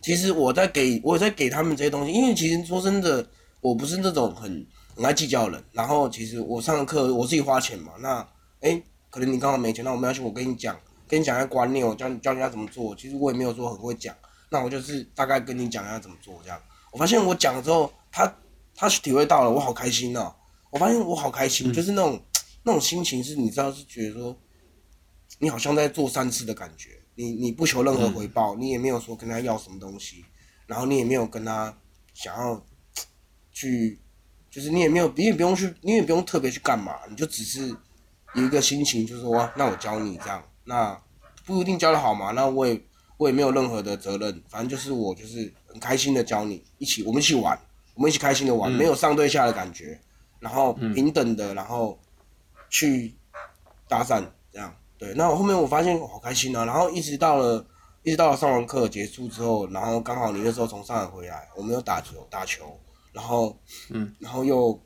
[0.00, 3.24] 其实我在给我在给他们这些东西，因为其实说真的
[3.60, 4.66] 我不是那种很
[4.96, 8.26] 很爱计较的人，然后其实我上课我自己花钱嘛，那
[8.62, 10.76] 哎、可能你刚好没钱，那我没关系，我跟你讲。
[11.08, 12.94] 跟你讲一下观念，我教你教人家怎么做。
[12.96, 14.14] 其实我也没有说很会讲，
[14.50, 16.60] 那我就是大概跟你讲一下怎么做这样。
[16.92, 18.32] 我发现我讲了之后，他
[18.74, 20.34] 他体会到了，我好开心哦。
[20.70, 22.20] 我发现我好开心，就是那种
[22.62, 24.36] 那种心情是，你知道是觉得说，
[25.38, 26.90] 你好像在做善事的感觉。
[27.14, 30.22] 你你不求任何回报，你也没有说跟他要什么东西，
[30.66, 31.74] 然后你也没有跟他
[32.12, 32.62] 想要
[33.50, 33.98] 去，
[34.50, 37.74] 就是你也没有，你也不用去，你也不用特别去干嘛，你就只是
[38.34, 40.44] 有一个心情，就是说，那我教你这样。
[40.66, 41.00] 那
[41.46, 42.80] 不一定教的好嘛，那我也
[43.16, 47.58] 我也没有任何的责任，反正就是我就是很开心的教你，一起我们一起玩，
[47.94, 49.98] 我们一起开心的玩，嗯、没有上对下的感觉，
[50.40, 51.98] 然后平等的，然后
[52.68, 53.14] 去
[53.88, 55.14] 搭讪这样，对。
[55.14, 57.64] 那我后面我发现我好开心啊，然后一直到了
[58.02, 62.78] 一直到了上完课结束之后，然后刚好你那时候从上海回来，我们又打球打球，
[63.12, 63.56] 然后
[63.90, 64.82] 嗯，然后又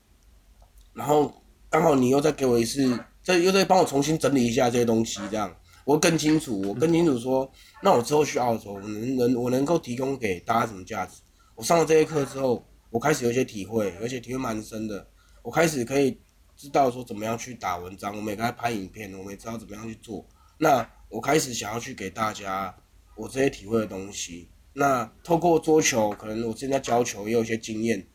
[0.93, 1.33] 然后
[1.71, 5.51] 刚好你又再给我一次，再又再帮我重新整理一下这些东西这样。
[5.91, 7.51] 我更清楚，我更清楚说，
[7.83, 11.21] 那我之后去澳洲，我能能我能够提供给大家什么价值？
[11.57, 15.05] 我上了这些课之后，我开始有一些体会，而且体会蛮深的。
[15.43, 16.17] 我开始可以
[16.57, 20.25] 知道说怎么样去打文章，我们也该拍影片，我们也知道怎么样去做。
[20.59, 22.73] 那我开始想要去给大家
[23.17, 24.49] 我这些体会的东西。
[24.73, 28.07] 那透过桌球，可能我现在教球也有一些经验，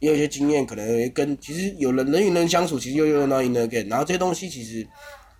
[0.00, 4.86] 也有一些经验，可能跟其实有人人与人相处，其实又用到 in again，然后这些东西其实。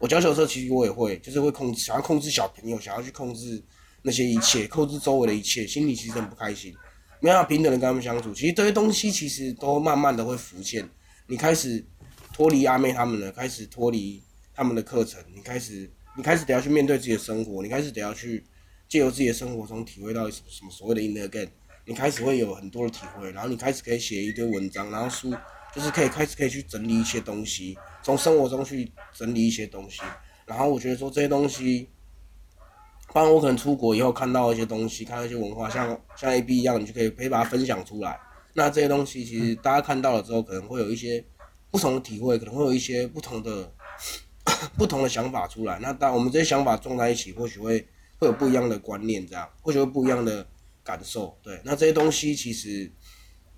[0.03, 3.63] 我教球的时候，其实我也会，就是会控制，想要控制小朋友，想要去控制
[4.03, 6.75] 那些一切，控制周围的一切，心里其实很不开心，
[7.21, 8.35] 没办法平等的跟他们相处。
[8.35, 10.85] 其实这些东西其实都慢慢的会浮现。
[11.29, 11.87] 你开始
[12.33, 14.21] 脱离阿妹他们了，开始脱离
[14.53, 18.45] 他们的课程，你开始，你开始得要去面对自己的生活，你开始得要去
[18.89, 21.47] 借由自己的生活中体会到什么什么所谓的 inner game，
[21.87, 25.33] 你开始会有很多的体会，然后你开始可以写一堆文章，然后书
[25.73, 27.79] 就是可以开始可以去整理一些东西。
[28.03, 30.03] 从生活中去整理一些东西，
[30.45, 31.89] 然后我觉得说这些东西，
[33.13, 38.19] 当然我可能出国以后看到一些东西，看到一些文化，像像 A B 一样，你就可以可以把它分享出来。
[38.55, 41.25] 那这些东西其实大家看到了之后，可能会有一些
[41.71, 43.73] 不同的体会，可能会有一些不同的
[44.77, 45.79] 不同的想法出来。
[45.79, 47.87] 那当我们这些想法撞在一起，或许会
[48.19, 50.47] 会有不一样的观念，这样或许会不一样的
[50.83, 51.39] 感受。
[51.43, 52.91] 对，那这些东西其实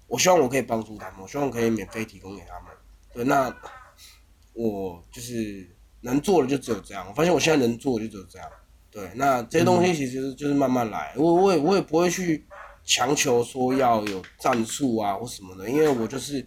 [0.07, 2.69] 我希望我可以帮助他们，我希望我可以免费提供给他们。
[3.13, 3.55] 对，那。
[4.55, 5.69] 我就是
[6.01, 8.49] 能做的就只有这样，我发现我现在能做的就只有这样。
[8.91, 12.47] 对，那这些东西其实就是慢慢来，我我也我也不会去
[12.85, 16.47] 强求说要有战术啊或什么的，因为我就是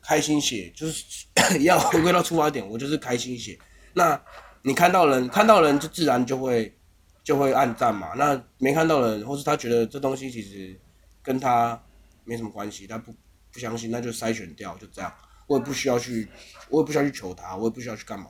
[0.00, 1.26] 开心写，就是
[1.60, 3.58] 要回归到出发点，我就是开心写。
[3.92, 4.18] 那
[4.62, 6.74] 你看到人，看到人就自然就会
[7.22, 8.14] 就会暗赞嘛。
[8.16, 10.80] 那没看到人，或是他觉得这东西其实
[11.22, 11.78] 跟他
[12.24, 13.12] 没什么关系，他不
[13.52, 15.12] 不相信，那就筛选掉，就这样。
[15.52, 16.26] 我也不需要去，
[16.70, 18.26] 我也不需要去求他，我也不需要去干嘛。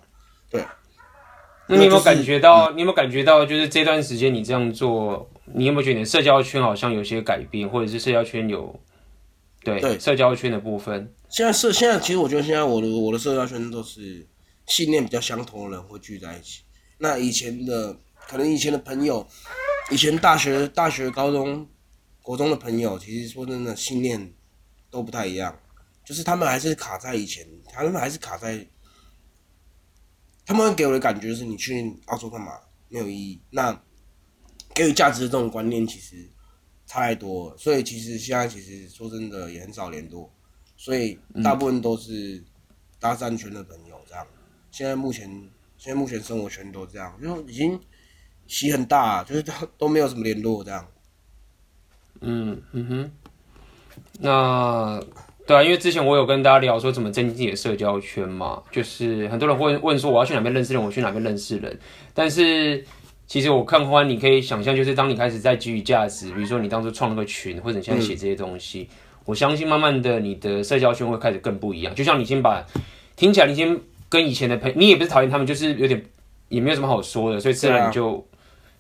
[0.51, 0.65] 对。
[1.69, 2.65] 那你有没有感觉到？
[2.65, 3.47] 就是、你有没有感觉到？
[3.47, 8.75] 就是这段时间你这样做，你有没有觉得你的社交圈好像有些改变，或者是社交圈有
[9.63, 11.15] 对对社交圈的部分？
[11.29, 14.27] 现在社现在其实我觉得现在我的我的社交圈都是
[14.67, 16.63] 信念比较相同的人会聚在一起。
[16.99, 17.97] 那以前的
[18.29, 19.25] 可能以前的朋友，
[19.93, 21.67] 以前大学大学高中
[22.23, 24.33] 国中的朋友，其实说真的信念
[24.91, 25.57] 都不太一样，
[26.05, 28.67] 就是他们还是卡在以前，他们还是卡在。
[30.45, 33.41] 他们给我的感觉是你去澳洲干嘛没有意义。
[33.51, 33.81] 那
[34.75, 36.29] 给予价值的这种观念其实
[36.85, 40.29] 差太多了，所以其实现在其实说真的也很少联络，
[40.77, 42.43] 所以大部分都是
[42.99, 44.27] 搭讪圈的朋友这样。
[44.73, 45.31] 现在目前
[45.79, 47.81] 现在目前生活圈都这样，就已经
[48.49, 50.89] 洗很大，就是都都没有什么联络这样。
[52.21, 53.13] 嗯嗯哼，
[54.19, 55.01] 那。
[55.45, 61.77] 对啊，因为之前我有跟大家聊说怎么增进自己的社交圈嘛，就是很多人会问说我要去哪边认识人，我去哪边认识人。
[62.15, 62.85] 但是
[63.27, 71.95] 其实我看欢，你可以想象，就是当你开始在给予价值，比如说你当初创了个群，或者你现在写这些东西，嗯、我相信慢慢的你的社交圈会开始更不一样。
[71.95, 72.65] 就像你先把
[73.17, 73.79] 听起来，你先
[74.09, 76.05] 跟以前的朋友，你也不是讨厌他们，就是有点
[76.49, 78.23] 也没有什么好说的，所以自然你就、啊、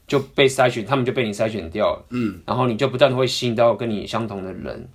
[0.06, 2.04] 就被筛选，他们就被你筛选掉了。
[2.10, 4.88] 嗯，然后你就不断的会吸引到跟你相同的人。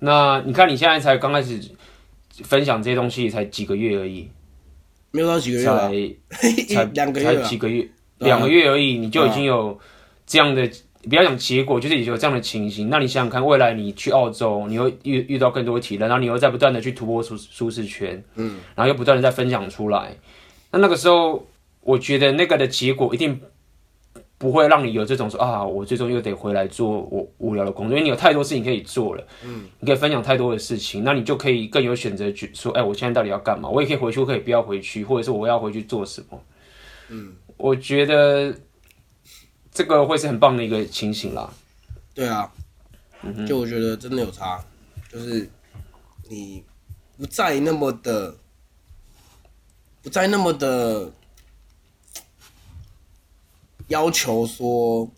[0.00, 1.60] 那你看，你现在才刚开始
[2.44, 4.28] 分享这些东西，才几个月而已，
[5.10, 7.88] 没有到几个月，才 才两个月，才几个月，
[8.18, 9.78] 两个月而已，你就已经有
[10.26, 10.70] 这样的，
[11.08, 12.88] 不要讲结果，就是已经有这样的情形。
[12.88, 20.16] 那你想想看，未来你去澳洲，你会遇遇到更多的体验，然后你又在不断的去突破舒舒适圈，嗯，然后又不断的在分享出来。
[20.70, 21.46] 那那个时候，
[21.80, 23.40] 我觉得那个的结果一定。
[24.38, 33.68] 不会让你有这种说啊，我最终又得回来做我无聊的工作，因为你有太多事情可以做了，嗯，你可以分享太多的事情，那你就可以更有选择去说，哎，我现在到底要干嘛？
[33.68, 36.40] 我也可以回去，我可以不要回去，或者是我要回去做什么？
[37.08, 38.54] 嗯，我觉得
[39.72, 41.52] 这个会是很棒的一个情形啦。
[42.14, 42.48] 对啊，
[43.44, 44.64] 就我觉得真的有差，
[45.12, 45.50] 就是
[46.28, 46.62] 你
[47.16, 48.36] 不再那么的，
[50.00, 51.10] 不再那么的。
[53.88, 55.10] 要求说，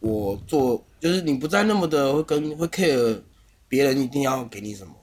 [0.00, 3.20] 我做就是你不再那么的会跟会 care
[3.68, 4.94] 别人一定要给你什么，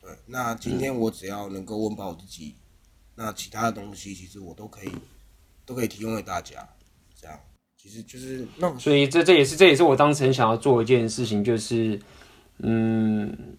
[0.00, 2.54] 对，那今天我只要能够温饱我自己，
[3.14, 4.90] 那其他的东西其实我都可以
[5.64, 6.68] 都可以提供给大家，
[7.20, 7.38] 这样
[7.76, 12.00] 其实就是那所以这这也是这也是我当时很想要做一件事情，就是
[12.58, 13.56] 嗯。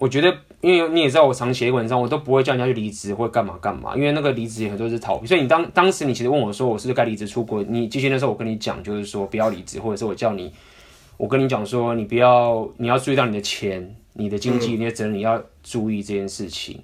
[0.00, 5.26] 我觉得，因为你也知道，我常写文章，我都不会叫人家去离职或干嘛干嘛，因为那个离职也很多是逃避。
[5.26, 7.62] 所以你当当时你其实问我说，我是不是该离职出国？
[7.64, 10.50] 你之前那时候，我跟你讲，就是说不要离职，或者是我叫你，
[11.18, 16.80] 我跟你讲说，你不要，你要注意到你的钱、你的经济、你的责任，你要注意这件事情。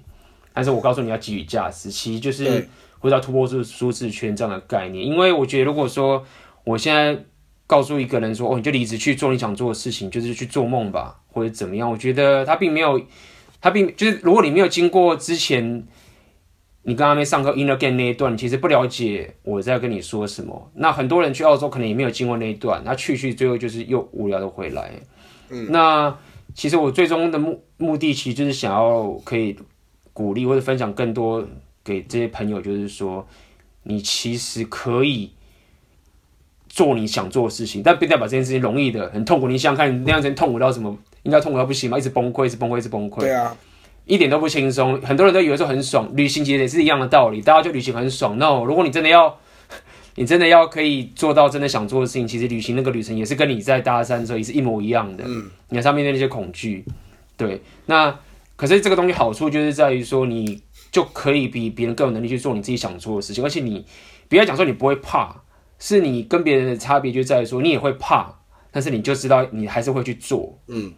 [0.53, 5.03] 但是我告诉你要给予价值，其实就是回到突破舒舒适圈这样的概念。
[5.03, 6.23] 因为我觉得，如果说
[6.63, 7.17] 我现在
[7.65, 11.19] 告诉一个人说，哦，你就离职去做你想做的事情，就是去做梦吧。
[11.37, 11.87] 或者怎么样？
[11.87, 12.99] 我觉得他并没有，
[13.61, 15.85] 他并就是，如果你没有经过之前，
[16.81, 20.71] 你刚刚没上课 in again 那一段，其实不了解我在跟你说什么。
[20.73, 24.91] 那很多人去澳洲可能也没有经过那一段，他去去最后就是又无聊的回来。
[25.49, 26.17] 嗯，那
[26.55, 29.55] 其实我最终的目目的其实就是想要可以
[30.13, 31.47] 鼓励或者分享更多
[31.83, 33.27] 给这些朋友，就是说
[33.83, 35.31] 你其实可以。
[36.69, 39.47] 做你想做的事情，但不代表这件事情容易的，很痛苦。
[39.47, 40.95] 你想想看，你那样子痛苦到什么？
[41.27, 41.97] 应该痛苦到不行吗？
[41.97, 43.19] 一直崩溃，一直崩溃，一直崩溃。
[43.19, 43.53] 对啊，
[44.05, 44.99] 一点都不轻松。
[45.01, 47.41] 很多人都以为说很爽，旅行其实也是一样的道理。
[47.41, 48.63] 大家就旅行很爽，no。
[48.63, 49.37] 如果你真的要，
[50.15, 55.25] 你真的要可以做到真的想做的事情，其实旅行那个旅程也是跟你在搭讪的时候也是一模一样的。
[55.27, 56.85] 嗯，你上面的那些恐惧，
[57.35, 57.61] 对。
[57.87, 58.17] 那
[58.55, 63.85] 可是这个东西好处就是在于说，你就可以比别人更有能力去做你自己想做的事情，而且你
[64.29, 65.43] 不要讲说你不会怕。
[65.79, 68.33] 是你跟别人的差别就在于说，你也会怕，
[68.71, 70.57] 但是你就知道你还是会去做。
[70.67, 70.91] 嗯，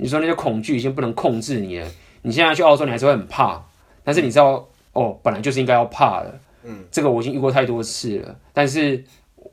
[0.00, 1.86] 你说那些恐惧已经不能控制你了。
[2.22, 3.62] 你现在去澳洲，你还是会很怕，
[4.02, 6.40] 但是你知道，哦，本来就是应该要怕的。
[6.64, 9.04] 嗯，这个我已经遇过太多次了，但是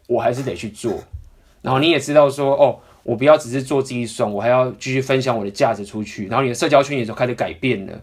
[0.07, 0.99] 我还是得去做。
[1.61, 6.27] 然后你也知道说，哦，我不要只是做自己爽，我还要继续分享我的价值出去。
[6.27, 8.01] 然后你的社交圈也就开始改变了，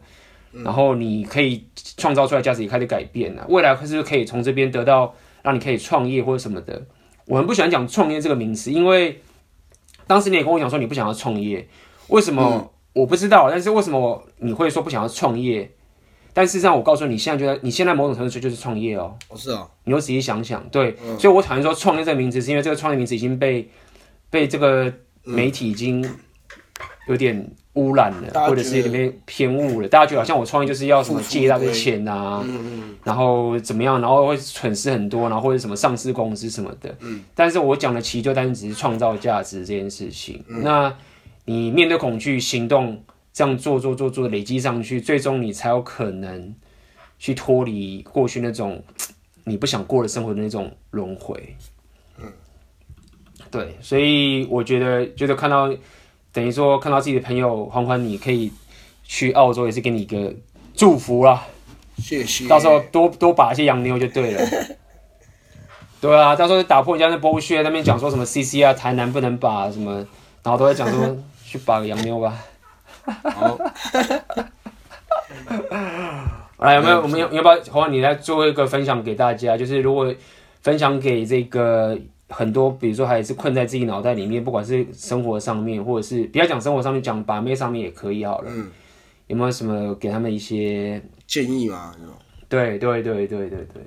[0.52, 1.66] 然后你可以
[1.96, 3.44] 创造出来价值也开始改变了。
[3.48, 5.14] 未来是不是可以从这边得到？
[5.42, 6.82] 让你可以创业或者什么的，
[7.26, 9.20] 我很不喜欢讲创业这个名词，因为
[10.06, 11.68] 当时你也跟我讲说你不想要创业，
[12.08, 12.42] 为什么？
[12.54, 15.70] 嗯、我不知道，但是为什么你会说不想要创业？
[16.32, 19.16] 但事实上，我告诉你，你现在觉得你现在某种程度上就是创业哦。
[19.28, 23.70] 哦，是啊、哦，你又仔细想想，对，嗯、所以我讨厌说创业这个名字，是因为这个创业名字已经被
[24.30, 24.92] 被这个
[25.22, 26.04] 媒体已经
[27.06, 29.86] 有点污染了，或者是里面偏误了。
[29.86, 32.44] 大家觉得好像我创业就是要什么借一大堆钱啊，
[33.04, 36.92] 然后怎么样，然后会损失很多，然后或者什么上市公司什么的。
[36.98, 40.42] 嗯，但是我讲的其实就单纯只是创造价值这件事情。
[40.48, 40.92] 嗯、那
[41.44, 46.54] 你面对恐惧，行动这样做做做做累积上去，最终你才有可能
[47.18, 48.82] 去脱离过去那种
[49.44, 51.56] 你不想过的生活的那种轮回。
[52.20, 52.32] 嗯，
[53.50, 55.74] 对，所以我觉得觉得看到。
[56.34, 58.50] 等于说看到自己的朋友欢欢，你可以
[59.04, 60.34] 去澳洲，也是给你一个
[60.74, 61.46] 祝福啦。
[61.98, 62.48] 谢谢。
[62.48, 64.44] 到时候多多把一些洋妞就对了。
[66.02, 69.94] 对啊，到时候打破人家那剥削，那边讲说什么 CC 啊，台南不能把什么，
[70.42, 71.16] 然后都在讲说
[71.54, 72.36] 去把个洋妞吧。
[73.22, 73.58] 好。
[76.58, 77.00] 来，有没有？
[77.00, 79.56] 我们要要不要欢欢你来做一个分享给大家？
[79.56, 80.12] 就是如果
[80.60, 81.98] 分享给这个。
[82.30, 88.50] 很多，比如说还是困在自己脑袋里面，不管是生活上面，或者是不要讲生活上面，讲把妹上面也可以好了。
[88.50, 88.72] 嗯，
[89.26, 91.94] 有没有什么给他们一些建议吗？
[92.48, 93.86] 对对对对对对。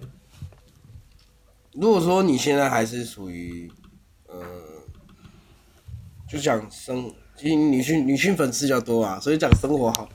[1.73, 3.69] 如果说你现在还是属于，
[4.27, 4.39] 呃，
[6.29, 7.11] 就讲生，
[7.41, 10.09] 女性女性粉丝比较多啊，所以讲生活好。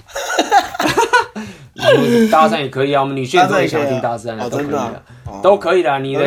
[2.30, 5.02] 搭讪也可以啊，我们女性都很想听搭讪，都可以的，
[5.42, 6.26] 都可以的，你的。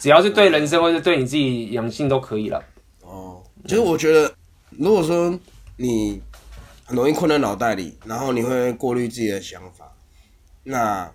[0.00, 2.62] 只要是对人生或者对你自己养性都可以了。
[3.02, 4.32] 哦，其实我觉得，
[4.70, 5.38] 如果说
[5.76, 6.20] 你
[6.84, 9.92] 很容易困在脑袋里，然后你会过滤自己的想法，
[10.64, 11.10] 那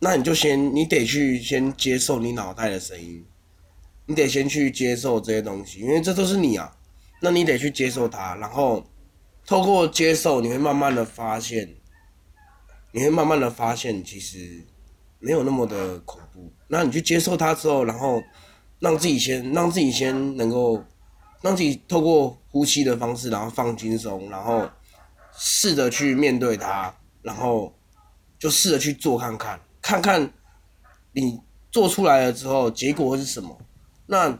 [0.00, 3.24] 那你就先，你得去先接受你脑袋的声音，
[4.06, 6.72] 你得先去接受这些东西，因为这都是你啊。
[7.24, 8.84] 那你得去接受它，然后
[9.46, 11.76] 透过接受，你会慢慢的发现，
[12.90, 14.60] 你会慢慢的发现，其实
[15.20, 16.52] 没有那么的恐怖。
[16.66, 18.20] 那你去接受它之后，然后
[18.80, 20.82] 让自己先让自己先能够
[21.42, 24.68] 让自己透过呼吸的方式，然后放轻松，然后
[25.38, 26.92] 试着去面对它，
[27.22, 27.72] 然后
[28.36, 30.32] 就试着去做看看，看看
[31.12, 33.56] 你做出来了之后结果会是什么。
[34.06, 34.36] 那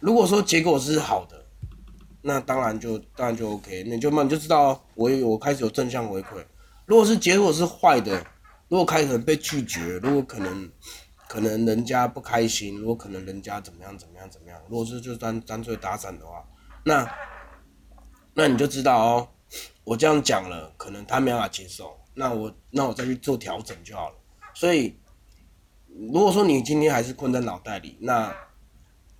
[0.00, 1.43] 如果说结果是好的，
[2.24, 6.44] 那当然就当然就 OK，那就慢慢就知道我我开始有正向回馈。
[6.86, 8.26] 如果是结果是坏的，
[8.68, 10.68] 如果开始可能被拒绝，如果可能。
[11.26, 16.44] 可能人家不开心，如果可能人家怎么样怎么样怎么样，如果是就单单纯搭讪的话，
[16.84, 17.10] 那
[18.34, 19.28] 那你就知道哦，
[19.82, 24.16] 我这样讲了，可能他没办法接受，那我那我再去做调整就好了。
[24.54, 24.96] 所以，
[25.88, 28.32] 如果说你今天还是困在脑袋里，那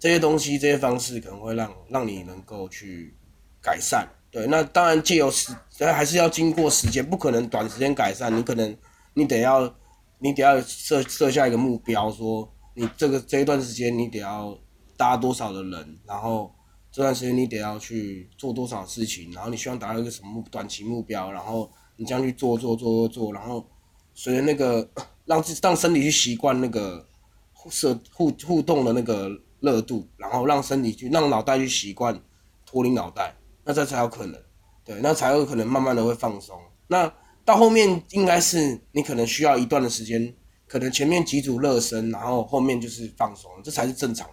[0.04, 3.16] 这些东西这些方式可能会让让你能够去
[3.62, 4.06] 改善。
[4.30, 8.76] 对，那当然借由时，还是要经过时间，不可能短时间改善，你可能
[9.14, 9.74] 你得要。
[10.20, 14.56] 你得要设设下一个目标，说你这个这一段时间你得要
[14.96, 16.50] 搭多少的人，然后
[16.90, 23.68] 这段时间你得要去做多少事情，然后你希望达到一个什么目短期目标，然后你这样去做做做做做，然后
[24.14, 24.88] 随着那个
[25.26, 27.06] 让自让身体去习惯那个
[27.52, 27.68] 互
[28.14, 29.28] 互互动的那个
[29.64, 32.20] 热度，然后让身体去让脑袋去习惯
[32.64, 33.34] 脱离脑袋，
[33.64, 34.40] 那这才有可能，
[34.84, 36.56] 对，那才有可能慢慢的会放松，
[36.86, 37.12] 那。
[37.46, 40.34] 到后面应该是你可能需要一段的时间，
[40.66, 44.26] 可能前面几组热身，然后后面就是放松，这才是正常，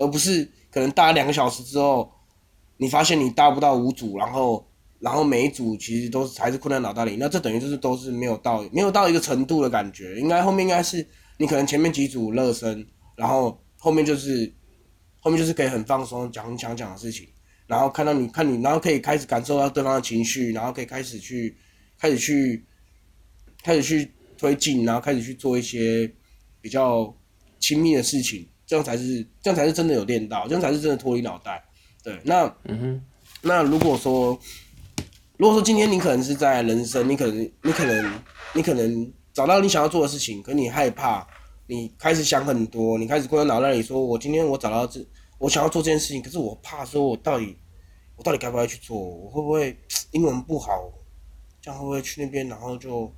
[0.00, 2.10] 而不是可能搭两个小时之后，
[2.76, 4.66] 你发现你搭不到五组，然后
[4.98, 11.06] 然后每一组其实都是还是困在脑袋里，那这等于就是都是没有到没有到一个程度的感觉，应该后面应该是
[11.38, 12.84] 你可能前面几组热身，
[13.14, 14.52] 然后后面就是
[15.26, 17.26] 后面就是可以很放松讲你想讲的事情，
[17.66, 21.56] 然后看到你看你，然后可以开始感受到对方的情绪，然后可以开始去。
[21.98, 22.62] 开始去，
[23.64, 26.06] 开始去推进，然后开始去做一些
[26.60, 27.10] 比较
[27.58, 31.64] 亲密的事情，这样才是，这样才是真的有练到，这样才是真的脱离脑袋。
[32.04, 33.04] 对，那，嗯哼，
[33.40, 34.38] 那如果说，
[35.38, 38.20] 如果说今天你可能是在人生，你可能，你可能，
[38.52, 41.26] 你可能找到你想要做的事情，可你害怕，
[41.66, 45.00] 你开始想很多，你开始关在脑袋里说，我今天我找到这，
[45.38, 47.56] 我想要做这件事情，可是我怕说，我到底，
[48.16, 48.98] 我到底该不该去做？
[48.98, 49.76] 我会不会
[50.12, 50.90] 英文不好？
[51.60, 53.12] 这样会不会去那边，然后就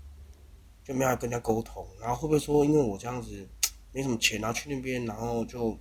[0.85, 1.87] 就没法跟人家沟通？
[2.01, 3.47] 然后会不会说，因为我这样子
[3.93, 5.79] 没什么钱，然后去那边，然后就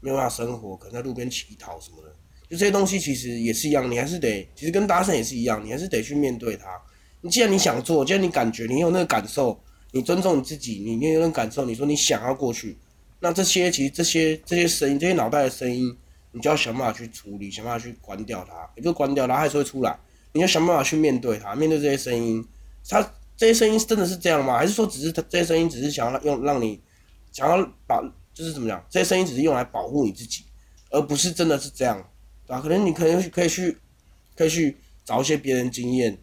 [0.00, 2.08] 没有办法生活，可能在路边乞讨什么的？
[2.48, 6.80] 就这些东西其实也是一样，你还是得，其实跟搭讪也是一样，你还是得去面对它。
[7.20, 9.60] 你既然你想做，既然你感觉你有那个感受，
[9.90, 12.78] 你尊重你自己，你有那个感受，你说你想要过去，
[13.20, 15.96] 那这些其实这些这些声音，这些脑袋的声音，
[16.32, 19.98] 你就要想办法去处理，想办法去关掉它，也不关掉它，它还是会出来。
[20.32, 22.46] 你要想办法去面对它，面对这些声音。
[22.88, 23.02] 它
[23.36, 24.56] 这些声音真的是这样吗？
[24.56, 26.80] 还是说只是它这些声音只是想要用让你
[27.32, 28.00] 想要把
[28.32, 28.84] 就是怎么讲？
[28.88, 30.44] 这些声音只是用来保护你自己，
[30.90, 31.96] 而不是真的是这样。
[32.46, 32.60] 对吧、啊？
[32.62, 33.76] 可能你可能可以去，
[34.34, 36.16] 可以去找一些别人经验，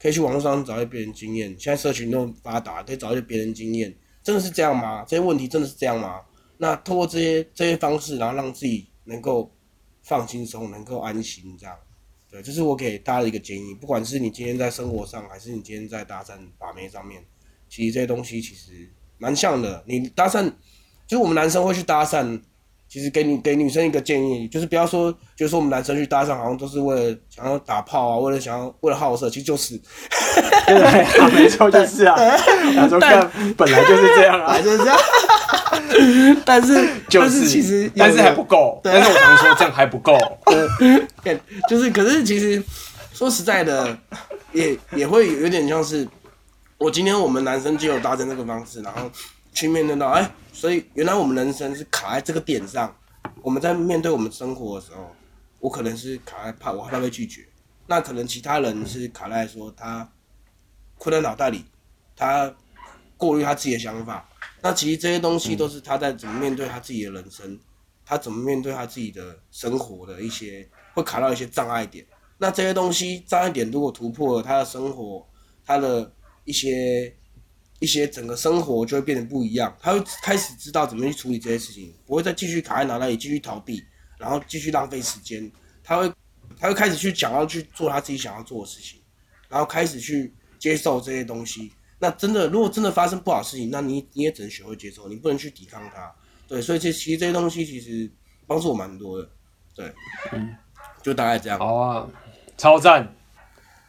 [0.00, 1.48] 可以去网络上找一些别人经验。
[1.58, 3.92] 现在社群都发达，可以找一些别人经验。
[4.22, 5.04] 真的是这样吗？
[5.08, 6.20] 这些问题真的是这样吗？
[6.62, 9.52] 那通过这些这些方式，然后让自己能够
[10.00, 11.76] 放轻松，能够安心，这样。
[12.30, 13.74] 对，这是我给大家的一个建议。
[13.74, 17.26] 不管是你今天在生活上，还是你今天在搭讪把妹上面，
[17.68, 18.88] 其实这些东西其实
[19.18, 19.82] 蛮像的。
[19.88, 20.48] 你搭讪，
[21.04, 22.40] 就是我们男生会去搭讪。
[22.92, 29.80] 其实给你给女生一个建议，就是不要说，就是说我们男生去搭讪，好像都是为了想要打炮啊，为了想要为了好色，其实就是，
[30.66, 32.14] 对啊，没错，就是啊。
[32.76, 34.98] 他说看，本来就是这样啊， 就是这样。
[36.44, 38.78] 但是，就是、其实，但是还不够。
[38.84, 40.18] 但是我常说这样还不够。
[41.24, 41.40] 对，
[41.70, 42.62] 就是，可是其实
[43.14, 43.96] 说实在的，
[44.52, 46.06] 也也会有点像是，
[46.76, 49.10] 我今天我们男生就有搭讪这个方式，然后。
[49.52, 52.94] 去面对到哎，所以原来我们人生是卡在这个点上。
[53.40, 55.10] 我们在面对我们生活的时候，
[55.58, 57.46] 我可能是卡在怕我害怕被拒绝，
[57.86, 60.08] 那可能其他人是卡在说他
[60.96, 61.64] 困在脑袋里，
[62.16, 62.52] 他
[63.16, 64.28] 过滤他自己的想法。
[64.60, 67.58] 那其实这些东西都是他在怎么面对他自己的人生，
[68.04, 72.04] 他怎么面对他自己的生活的一些会卡到一些障碍点。
[72.38, 75.26] 那这些东西障碍点如果突破了他的生活，
[75.64, 76.12] 他的
[76.44, 77.14] 一些。
[77.82, 83.82] 一些整个生活就会变得不一样，他会开始知道怎么去处理这些事情，不会再继续卡在脑袋里继续逃避，
[84.18, 85.50] 然后继续浪费时间。
[85.82, 86.12] 他会，
[86.56, 89.00] 他会开始去想要去做他自己想要做的事情，
[89.48, 91.72] 然后开始去接受这些东西。
[91.98, 96.14] 那真的，如果真的发生不好的事情，那你你也只能学会接受，你不能去抵抗它。
[96.46, 98.08] 对，所以这其实这些东西其实
[98.46, 99.28] 帮助我蛮多的。
[99.74, 99.92] 对，
[100.30, 100.54] 嗯，
[101.02, 101.58] 就大概这样。
[101.58, 102.08] 好啊，
[102.56, 103.12] 超赞。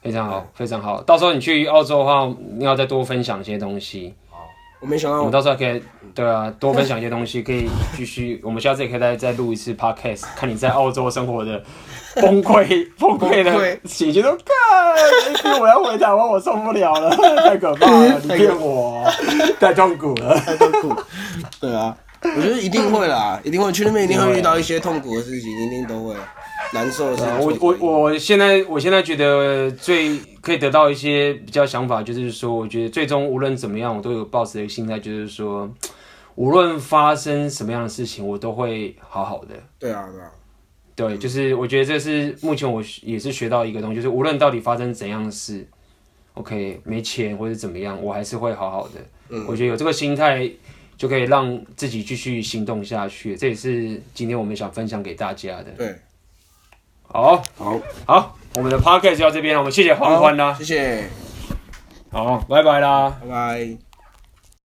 [0.03, 1.01] 非常好，非常好。
[1.03, 4.13] 到时候你去澳洲的话，你要再多分享一些东西。
[4.29, 4.37] 好，
[4.81, 5.81] 我没想到我，我们到时候可以，
[6.13, 8.39] 对啊，多分享一些东西，可以继续。
[8.43, 11.63] 我们下次也可以再再录一次 podcast，看你在澳洲生活的
[12.21, 15.59] 崩溃、崩溃的喜剧都看。
[15.59, 17.09] 我要回台湾，我受不了了，
[17.47, 18.19] 太可怕了！
[18.23, 19.09] 你骗我，
[19.59, 20.93] 太痛苦了，太痛苦。
[21.61, 26.13] 对啊，我觉得一定会啦，一定会去那边，一定会遇到一些痛苦的事情，一定都会。
[26.73, 35.71] 难受的、啊、我我我现在我现在觉得最可以得到一些比较想法，就是说，我觉得最终无论怎么样，我都有抱持的心态，就是说，
[36.35, 39.55] 无论发生什么样的事情，我都会好好的。
[39.77, 40.31] 对啊，对啊，
[40.95, 45.65] 对，就是我觉得这是目前我也是学到一个东西，就是无论到底发生怎样的事
[46.33, 48.93] ，OK，没钱或者怎么样，我还是会好好的。
[49.29, 50.49] 嗯，我觉得有这个心态
[50.97, 53.37] 就可以让自己继续行动下去。
[53.37, 55.71] 这也是今天我们想分享给大家的。
[55.77, 55.95] 对。
[57.13, 61.07] 好，好，好，我们的 podcast 就到这边了，我们谢谢欢欢啦，谢谢，
[62.11, 63.92] 好，拜拜啦，拜拜。